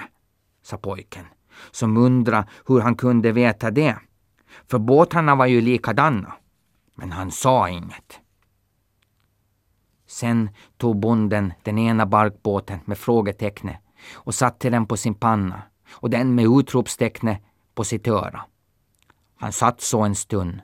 sa 0.61 0.77
pojken, 0.77 1.25
som 1.71 1.97
undrade 1.97 2.47
hur 2.67 2.79
han 2.79 2.95
kunde 2.95 3.31
veta 3.31 3.71
det. 3.71 3.97
För 4.67 4.79
båtarna 4.79 5.35
var 5.35 5.45
ju 5.45 5.61
likadana. 5.61 6.33
Men 6.95 7.11
han 7.11 7.31
sa 7.31 7.69
inget. 7.69 8.19
Sen 10.07 10.49
tog 10.77 10.99
bonden 10.99 11.53
den 11.63 11.77
ena 11.77 12.05
barkbåten 12.05 12.79
med 12.85 12.97
frågetecknet 12.97 13.79
och 14.13 14.35
satte 14.35 14.69
den 14.69 14.85
på 14.85 14.97
sin 14.97 15.15
panna 15.15 15.61
och 15.91 16.09
den 16.09 16.35
med 16.35 16.45
utropstecknet 16.59 17.41
på 17.75 17.83
sitt 17.83 18.07
öra. 18.07 18.45
Han 19.35 19.51
satt 19.51 19.81
så 19.81 20.01
en 20.01 20.15
stund. 20.15 20.61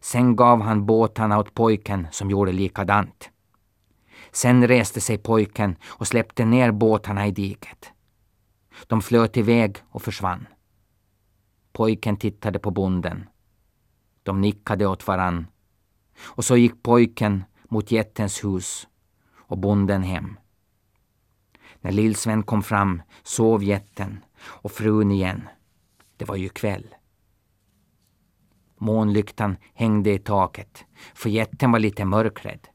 Sen 0.00 0.36
gav 0.36 0.60
han 0.60 0.86
båtarna 0.86 1.38
åt 1.38 1.54
pojken 1.54 2.06
som 2.10 2.30
gjorde 2.30 2.52
likadant. 2.52 3.30
Sen 4.32 4.68
reste 4.68 5.00
sig 5.00 5.18
pojken 5.18 5.76
och 5.84 6.06
släppte 6.06 6.44
ner 6.44 6.72
båtarna 6.72 7.26
i 7.26 7.30
diket. 7.30 7.92
De 8.86 9.02
flöt 9.02 9.36
iväg 9.36 9.78
och 9.90 10.02
försvann. 10.02 10.46
Pojken 11.72 12.16
tittade 12.16 12.58
på 12.58 12.70
bonden. 12.70 13.28
De 14.22 14.40
nickade 14.40 14.86
åt 14.86 15.06
varann. 15.06 15.46
Och 16.20 16.44
så 16.44 16.56
gick 16.56 16.82
pojken 16.82 17.44
mot 17.68 17.90
jättens 17.90 18.44
hus 18.44 18.88
och 19.36 19.58
bonden 19.58 20.02
hem. 20.02 20.38
När 21.80 21.92
Lillsven 21.92 22.42
kom 22.42 22.62
fram 22.62 23.02
sov 23.22 23.64
jätten 23.64 24.24
och 24.44 24.72
frun 24.72 25.10
igen. 25.10 25.48
Det 26.22 26.28
var 26.28 26.36
ju 26.36 26.48
kväll. 26.48 26.86
Månlyktan 28.78 29.56
hängde 29.74 30.12
i 30.12 30.18
taket, 30.18 30.84
för 31.14 31.30
jätten 31.30 31.72
var 31.72 31.78
lite 31.78 32.04
mörkrädd. 32.04 32.68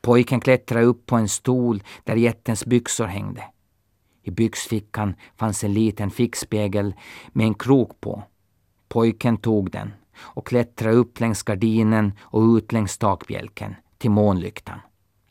Pojken 0.00 0.40
klättrade 0.40 0.84
upp 0.84 1.06
på 1.06 1.16
en 1.16 1.28
stol 1.28 1.82
där 2.04 2.16
jättens 2.16 2.66
byxor 2.66 3.06
hängde. 3.06 3.44
I 4.22 4.30
byxfickan 4.30 5.14
fanns 5.36 5.64
en 5.64 5.74
liten 5.74 6.10
fickspegel 6.10 6.94
med 7.32 7.46
en 7.46 7.54
krok 7.54 8.00
på. 8.00 8.22
Pojken 8.88 9.36
tog 9.36 9.70
den 9.70 9.92
och 10.16 10.46
klättrade 10.46 10.96
upp 10.96 11.20
längs 11.20 11.42
gardinen 11.42 12.12
och 12.20 12.56
ut 12.56 12.72
längs 12.72 12.98
takbjälken 12.98 13.74
till 13.98 14.10
månlyktan. 14.10 14.80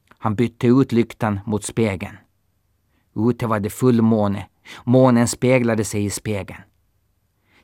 Han 0.10 0.36
bytte 0.36 0.68
ut 0.68 0.92
lyktan 0.92 1.40
mot 1.46 1.64
spegeln. 1.64 2.18
Ute 3.16 3.48
var 3.48 3.60
det 3.60 3.70
fullmåne. 3.70 4.48
Månen 4.84 5.28
speglade 5.28 5.86
sig 5.86 6.06
i 6.06 6.10
spegeln. 6.10 6.62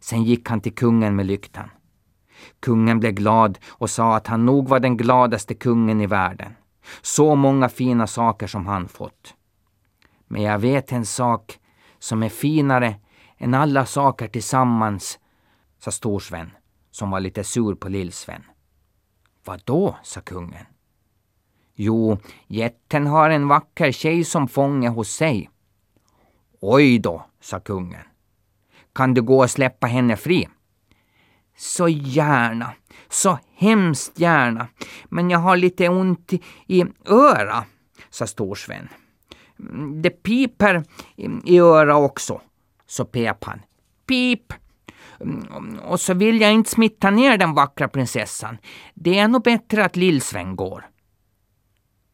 Sen 0.05 0.23
gick 0.23 0.49
han 0.49 0.61
till 0.61 0.75
kungen 0.75 1.15
med 1.15 1.25
lyktan. 1.25 1.69
Kungen 2.59 2.99
blev 2.99 3.11
glad 3.11 3.59
och 3.67 3.89
sa 3.89 4.15
att 4.15 4.27
han 4.27 4.45
nog 4.45 4.69
var 4.69 4.79
den 4.79 4.97
gladaste 4.97 5.53
kungen 5.53 6.01
i 6.01 6.07
världen. 6.07 6.55
Så 7.01 7.35
många 7.35 7.69
fina 7.69 8.07
saker 8.07 8.47
som 8.47 8.67
han 8.67 8.87
fått. 8.87 9.33
Men 10.27 10.41
jag 10.41 10.59
vet 10.59 10.91
en 10.91 11.05
sak 11.05 11.59
som 11.99 12.23
är 12.23 12.29
finare 12.29 12.95
än 13.37 13.53
alla 13.53 13.85
saker 13.85 14.27
tillsammans, 14.27 15.19
sa 15.79 15.91
Storsven, 15.91 16.51
som 16.91 17.11
var 17.11 17.19
lite 17.19 17.43
sur 17.43 17.75
på 17.75 17.89
Lillsven. 17.89 18.43
Vad 19.45 19.61
då, 19.65 19.95
sa 20.03 20.21
kungen. 20.21 20.65
Jo, 21.75 22.17
jätten 22.47 23.07
har 23.07 23.29
en 23.29 23.47
vacker 23.47 23.91
tjej 23.91 24.23
som 24.23 24.47
fånge 24.47 24.89
hos 24.89 25.09
sig. 25.09 25.49
Oj 26.61 26.99
då, 26.99 27.25
sa 27.39 27.59
kungen. 27.59 28.14
Kan 28.95 29.13
du 29.13 29.21
gå 29.21 29.43
och 29.43 29.49
släppa 29.49 29.87
henne 29.87 30.17
fri? 30.17 30.47
Så 31.57 31.87
gärna, 31.87 32.73
så 33.09 33.39
hemskt 33.55 34.19
gärna. 34.19 34.67
Men 35.05 35.29
jag 35.29 35.39
har 35.39 35.57
lite 35.57 35.89
ont 35.89 36.33
i 36.67 36.83
öra, 37.05 37.63
sa 38.09 38.27
Storsven. 38.27 38.89
Det 40.01 40.09
piper 40.09 40.83
i 41.45 41.59
öra 41.59 41.97
också, 41.97 42.41
så 42.87 43.05
pep 43.05 43.43
han. 43.43 43.61
Pip! 44.07 44.53
Och 45.81 45.99
så 45.99 46.13
vill 46.13 46.41
jag 46.41 46.53
inte 46.53 46.69
smitta 46.69 47.09
ner 47.09 47.37
den 47.37 47.53
vackra 47.53 47.87
prinsessan. 47.87 48.57
Det 48.93 49.19
är 49.19 49.27
nog 49.27 49.43
bättre 49.43 49.85
att 49.85 49.95
Lillsven 49.95 50.55
går. 50.55 50.85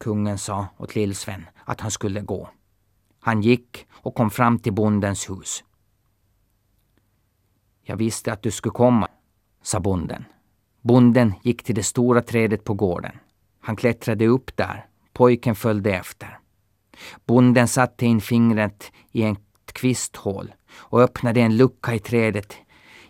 Kungen 0.00 0.38
sa 0.38 0.66
åt 0.76 0.94
Lillsven 0.94 1.46
att 1.64 1.80
han 1.80 1.90
skulle 1.90 2.20
gå. 2.20 2.50
Han 3.20 3.42
gick 3.42 3.86
och 3.92 4.14
kom 4.14 4.30
fram 4.30 4.58
till 4.58 4.72
bondens 4.72 5.30
hus. 5.30 5.64
Jag 7.82 7.96
visste 7.96 8.32
att 8.32 8.42
du 8.42 8.50
skulle 8.50 8.72
komma, 8.72 9.08
sa 9.62 9.80
bonden. 9.80 10.24
Bonden 10.80 11.34
gick 11.42 11.62
till 11.62 11.74
det 11.74 11.82
stora 11.82 12.22
trädet 12.22 12.64
på 12.64 12.74
gården. 12.74 13.12
Han 13.60 13.76
klättrade 13.76 14.26
upp 14.26 14.56
där. 14.56 14.86
Pojken 15.12 15.54
följde 15.54 15.96
efter. 15.96 16.38
Bonden 17.26 17.68
satte 17.68 18.06
in 18.06 18.20
fingret 18.20 18.92
i 19.12 19.22
ett 19.22 19.72
kvisthål 19.72 20.54
och 20.74 21.02
öppnade 21.02 21.40
en 21.40 21.56
lucka 21.56 21.94
i 21.94 21.98
trädet. 21.98 22.56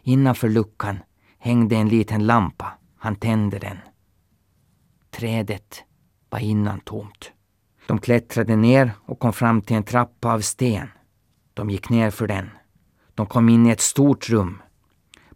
Innanför 0.03 0.49
luckan 0.49 0.99
hängde 1.39 1.77
en 1.77 1.89
liten 1.89 2.27
lampa. 2.27 2.73
Han 2.99 3.17
tände 3.17 3.59
den. 3.59 3.79
Trädet 5.11 5.85
var 6.31 6.39
innan 6.39 6.81
tomt. 6.81 7.33
De 7.87 7.99
klättrade 7.99 8.57
ner 8.57 8.93
och 9.07 9.19
kom 9.19 9.33
fram 9.33 9.63
till 9.63 9.77
en 9.77 9.83
trappa 9.83 10.33
av 10.33 10.41
sten. 10.41 10.89
De 11.55 11.71
gick 11.71 11.89
ner 11.89 12.11
för 12.11 12.27
den. 12.27 12.51
De 13.23 13.27
kom 13.27 13.49
in 13.49 13.67
i 13.67 13.71
ett 13.71 13.81
stort 13.81 14.29
rum. 14.29 14.63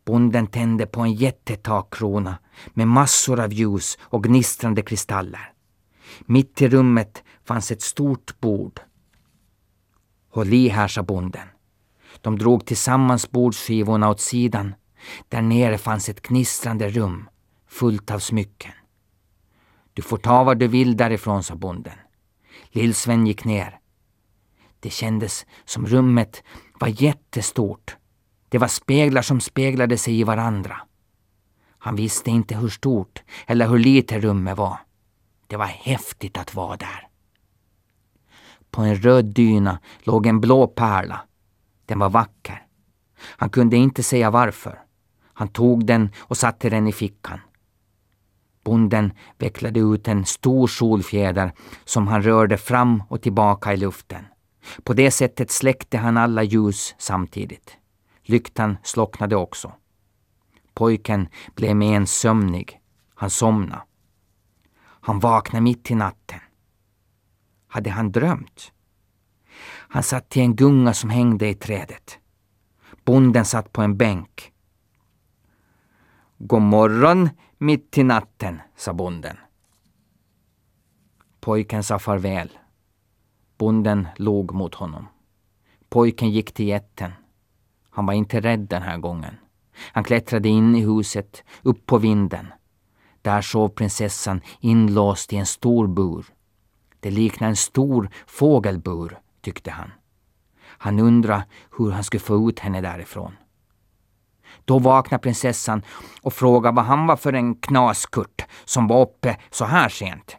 Bonden 0.05 0.46
tände 0.46 0.87
på 0.87 1.01
en 1.01 1.12
jättetakkrona 1.12 2.38
med 2.75 2.88
massor 2.88 3.40
av 3.40 3.53
ljus 3.53 3.99
och 4.01 4.25
gnistrande 4.25 4.83
kristaller. 4.83 5.53
Mitt 6.20 6.62
i 6.62 6.68
rummet 6.68 7.25
fanns 7.44 7.70
ett 7.70 7.83
stort 7.83 8.40
bord. 8.40 8.81
Håll 10.31 10.53
i 10.53 10.68
här, 10.68 10.88
sa 10.88 11.03
bonden. 11.03 11.49
De 12.20 12.38
drog 12.38 12.66
tillsammans 12.66 13.31
bordsskivorna 13.31 14.11
åt 14.11 14.20
sidan. 14.20 14.75
Där 15.29 15.42
nere 15.42 15.79
fanns 15.79 16.09
ett 16.09 16.22
gnistrande 16.22 16.88
rum 16.88 17.29
fullt 17.68 18.11
av 18.11 18.18
smycken. 18.18 18.72
Du 19.94 20.03
får 20.03 20.18
ta 20.18 20.44
vad 20.44 20.59
du 20.59 20.68
vill 20.68 20.96
därifrån, 20.96 21.42
sa 21.42 21.55
bonden. 21.55 21.99
Lillsven 22.70 23.27
gick 23.27 23.44
ner. 23.44 23.79
Det 24.81 24.90
kändes 24.90 25.46
som 25.64 25.87
rummet 25.87 26.42
var 26.79 27.03
jättestort. 27.03 27.97
Det 28.49 28.59
var 28.59 28.69
speglar 28.69 29.23
som 29.23 29.41
speglade 29.41 29.99
sig 29.99 30.21
i 30.21 30.25
varandra. 30.25 30.77
Han 31.79 31.97
visste 31.97 32.31
inte 32.31 32.57
hur 32.57 32.69
stort 32.69 33.23
eller 33.47 33.69
hur 33.69 33.79
litet 33.79 34.23
rummet 34.23 34.59
var. 34.59 34.79
Det 35.47 35.57
var 35.57 35.67
häftigt 35.67 36.39
att 36.39 36.55
vara 36.55 36.77
där. 36.77 37.09
På 38.71 38.83
en 38.83 38.97
röd 38.97 39.25
dyna 39.25 39.79
låg 40.03 40.27
en 40.27 40.41
blå 40.41 40.67
pärla. 40.67 41.21
Den 41.87 41.99
var 41.99 42.11
vacker. 42.11 42.67
Han 43.19 43.51
kunde 43.51 43.77
inte 43.77 44.03
säga 44.03 44.31
varför. 44.31 44.81
Han 45.33 45.49
tog 45.49 45.87
den 45.87 46.11
och 46.19 46.37
satte 46.37 46.71
den 46.71 46.87
i 46.87 46.93
fickan. 46.93 47.41
Bonden 48.65 49.12
vecklade 49.39 49.81
ut 49.81 50.09
en 50.09 50.25
stor 50.25 50.67
solfjäder 50.67 51.53
som 51.85 52.09
han 52.09 52.23
rörde 52.23 52.57
fram 52.57 53.03
och 53.09 53.23
tillbaka 53.23 53.73
i 53.73 53.77
luften. 53.77 54.25
På 54.85 54.93
det 54.93 55.11
sättet 55.11 55.51
släckte 55.51 55.99
han 55.99 56.17
alla 56.17 56.43
ljus 56.43 56.95
samtidigt. 56.99 57.77
Lyktan 58.23 58.77
slocknade 58.83 59.37
också. 59.37 59.73
Pojken 60.75 61.29
blev 61.55 61.77
med 61.77 61.97
en 61.97 62.07
sömnig. 62.07 62.81
Han 63.15 63.31
somnade. 63.31 63.83
Han 64.79 65.21
vaknade 65.21 65.63
mitt 65.63 65.91
i 65.91 65.95
natten. 65.95 66.41
Hade 67.69 67.91
han 67.91 68.13
drömt? 68.13 68.73
Han 69.67 70.03
satt 70.03 70.37
i 70.37 70.41
en 70.41 70.57
gunga 70.57 70.95
som 70.95 71.11
hängde 71.11 71.49
i 71.49 71.55
trädet. 71.55 72.19
Bonden 73.05 73.45
satt 73.45 73.73
på 73.73 73.83
en 73.83 73.97
bänk. 73.97 74.53
God 76.39 76.63
morgon, 76.63 77.29
mitt 77.59 77.99
i 77.99 78.03
natten, 78.03 78.61
sa 78.77 78.93
bonden. 78.93 79.37
Pojken 81.41 81.83
sa 81.83 81.99
farväl. 81.99 82.59
Bonden 83.59 84.09
log 84.16 84.55
mot 84.55 84.75
honom. 84.75 85.09
Pojken 85.88 86.31
gick 86.31 86.55
till 86.55 86.66
jätten. 86.66 87.12
Han 87.90 88.07
var 88.07 88.14
inte 88.14 88.40
rädd 88.40 88.61
den 88.61 88.83
här 88.83 88.99
gången. 88.99 89.37
Han 89.92 90.05
klättrade 90.05 90.49
in 90.49 90.75
i 90.75 90.81
huset, 90.81 91.45
upp 91.62 91.87
på 91.87 91.99
vinden. 91.99 92.47
Där 93.23 93.42
sov 93.42 93.69
prinsessan 93.69 94.40
inlåst 94.61 95.33
i 95.33 95.37
en 95.37 95.47
stor 95.47 95.87
bur. 95.87 96.27
Det 97.01 97.11
liknade 97.11 97.51
en 97.51 97.57
stor 97.57 98.11
fågelbur, 98.27 99.19
tyckte 99.40 99.71
han. 99.71 99.92
Han 100.62 100.99
undrade 100.99 101.45
hur 101.79 101.90
han 101.90 102.05
skulle 102.05 102.21
få 102.21 102.49
ut 102.49 102.59
henne 102.59 102.81
därifrån. 102.81 103.37
Då 104.64 104.79
vaknade 104.79 105.23
prinsessan 105.23 105.83
och 106.23 106.33
frågade 106.33 106.77
vad 106.77 106.85
han 106.85 107.07
var 107.07 107.16
för 107.16 107.33
en 107.33 107.55
knaskurt 107.55 108.42
som 108.64 108.88
var 108.88 109.03
uppe 109.03 109.37
så 109.51 109.64
här 109.64 109.88
sent. 109.88 110.37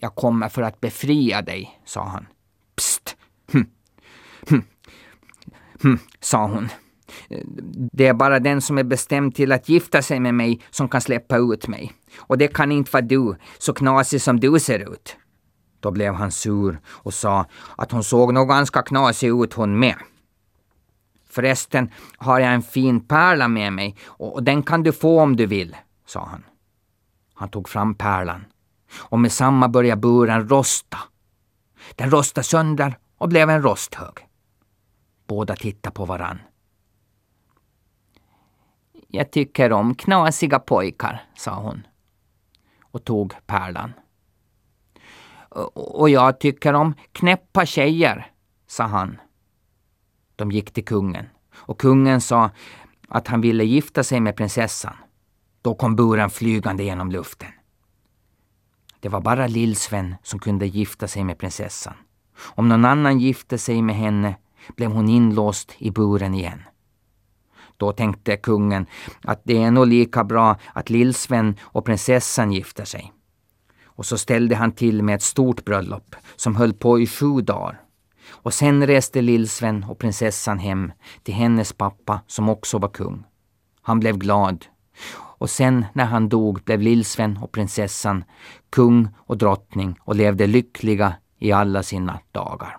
Jag 0.00 0.14
kommer 0.14 0.48
för 0.48 0.62
att 0.62 0.80
befria 0.80 1.42
dig, 1.42 1.80
sa 1.84 2.04
han. 2.04 2.26
Psst! 2.76 3.16
Hm. 3.52 3.66
Hm. 4.48 4.62
Hm, 5.82 5.98
sa 6.20 6.46
hon. 6.46 6.68
Det 7.92 8.06
är 8.06 8.14
bara 8.14 8.40
den 8.40 8.60
som 8.60 8.78
är 8.78 8.84
bestämd 8.84 9.34
till 9.34 9.52
att 9.52 9.68
gifta 9.68 10.02
sig 10.02 10.20
med 10.20 10.34
mig 10.34 10.60
som 10.70 10.88
kan 10.88 11.00
släppa 11.00 11.36
ut 11.36 11.68
mig. 11.68 11.92
Och 12.16 12.38
det 12.38 12.48
kan 12.48 12.72
inte 12.72 12.90
vara 12.92 13.02
du, 13.02 13.36
så 13.58 13.72
knasig 13.72 14.22
som 14.22 14.40
du 14.40 14.60
ser 14.60 14.92
ut. 14.92 15.16
Då 15.80 15.90
blev 15.90 16.14
han 16.14 16.30
sur 16.30 16.80
och 16.86 17.14
sa 17.14 17.46
att 17.76 17.92
hon 17.92 18.04
såg 18.04 18.34
nog 18.34 18.48
ganska 18.48 18.82
knasig 18.82 19.28
ut 19.28 19.52
hon 19.52 19.78
med. 19.78 19.96
Förresten 21.30 21.90
har 22.16 22.40
jag 22.40 22.54
en 22.54 22.62
fin 22.62 23.00
pärla 23.00 23.48
med 23.48 23.72
mig 23.72 23.96
och 24.06 24.42
den 24.42 24.62
kan 24.62 24.82
du 24.82 24.92
få 24.92 25.20
om 25.20 25.36
du 25.36 25.46
vill, 25.46 25.76
sa 26.06 26.24
han. 26.24 26.44
Han 27.34 27.48
tog 27.48 27.68
fram 27.68 27.94
pärlan 27.94 28.44
och 28.92 29.18
med 29.18 29.32
samma 29.32 29.68
började 29.68 30.00
buren 30.00 30.48
rosta. 30.48 30.98
Den 31.94 32.10
rostade 32.10 32.44
sönder 32.44 32.98
och 33.18 33.28
blev 33.28 33.50
en 33.50 33.62
rosthög. 33.62 34.28
Båda 35.26 35.56
tittade 35.56 35.94
på 35.94 36.04
varann. 36.04 36.38
Jag 39.08 39.30
tycker 39.30 39.72
om 39.72 39.94
knasiga 39.94 40.58
pojkar, 40.58 41.24
sa 41.36 41.54
hon 41.54 41.86
och 42.82 43.04
tog 43.04 43.34
pärlan. 43.46 43.92
Och 45.74 46.10
jag 46.10 46.40
tycker 46.40 46.74
om 46.74 46.94
knäppa 47.12 47.66
tjejer, 47.66 48.32
sa 48.66 48.84
han. 48.84 49.20
De 50.36 50.50
gick 50.50 50.70
till 50.72 50.84
kungen 50.84 51.26
och 51.54 51.80
kungen 51.80 52.20
sa 52.20 52.50
att 53.08 53.28
han 53.28 53.40
ville 53.40 53.64
gifta 53.64 54.04
sig 54.04 54.20
med 54.20 54.36
prinsessan. 54.36 54.96
Då 55.62 55.74
kom 55.74 55.96
buren 55.96 56.30
flygande 56.30 56.84
genom 56.84 57.10
luften. 57.10 57.57
Det 59.00 59.08
var 59.08 59.20
bara 59.20 59.46
Lillsven 59.46 60.14
som 60.22 60.38
kunde 60.38 60.66
gifta 60.66 61.08
sig 61.08 61.24
med 61.24 61.38
prinsessan. 61.38 61.94
Om 62.40 62.68
någon 62.68 62.84
annan 62.84 63.18
gifte 63.18 63.58
sig 63.58 63.82
med 63.82 63.96
henne 63.96 64.36
blev 64.76 64.90
hon 64.90 65.08
inlåst 65.08 65.74
i 65.78 65.90
buren 65.90 66.34
igen. 66.34 66.62
Då 67.76 67.92
tänkte 67.92 68.36
kungen 68.36 68.86
att 69.24 69.40
det 69.44 69.62
är 69.62 69.70
nog 69.70 69.86
lika 69.86 70.24
bra 70.24 70.56
att 70.72 70.90
Lillsven 70.90 71.56
och 71.60 71.84
prinsessan 71.84 72.52
gifter 72.52 72.84
sig. 72.84 73.12
Och 73.84 74.06
så 74.06 74.18
ställde 74.18 74.56
han 74.56 74.72
till 74.72 75.02
med 75.02 75.14
ett 75.14 75.22
stort 75.22 75.64
bröllop 75.64 76.16
som 76.36 76.56
höll 76.56 76.72
på 76.72 77.00
i 77.00 77.06
sju 77.06 77.40
dagar. 77.40 77.80
Och 78.30 78.54
sen 78.54 78.86
reste 78.86 79.22
Lillsven 79.22 79.84
och 79.84 79.98
prinsessan 79.98 80.58
hem 80.58 80.92
till 81.22 81.34
hennes 81.34 81.72
pappa 81.72 82.20
som 82.26 82.48
också 82.48 82.78
var 82.78 82.88
kung. 82.88 83.24
Han 83.82 84.00
blev 84.00 84.18
glad. 84.18 84.66
Och 85.38 85.50
sen 85.50 85.84
när 85.92 86.04
han 86.04 86.28
dog 86.28 86.62
blev 86.64 86.80
Lillsven 86.80 87.38
och 87.42 87.52
prinsessan 87.52 88.24
kung 88.70 89.08
och 89.18 89.38
drottning 89.38 89.98
och 90.00 90.16
levde 90.16 90.46
lyckliga 90.46 91.14
i 91.38 91.52
alla 91.52 91.82
sina 91.82 92.20
dagar. 92.32 92.78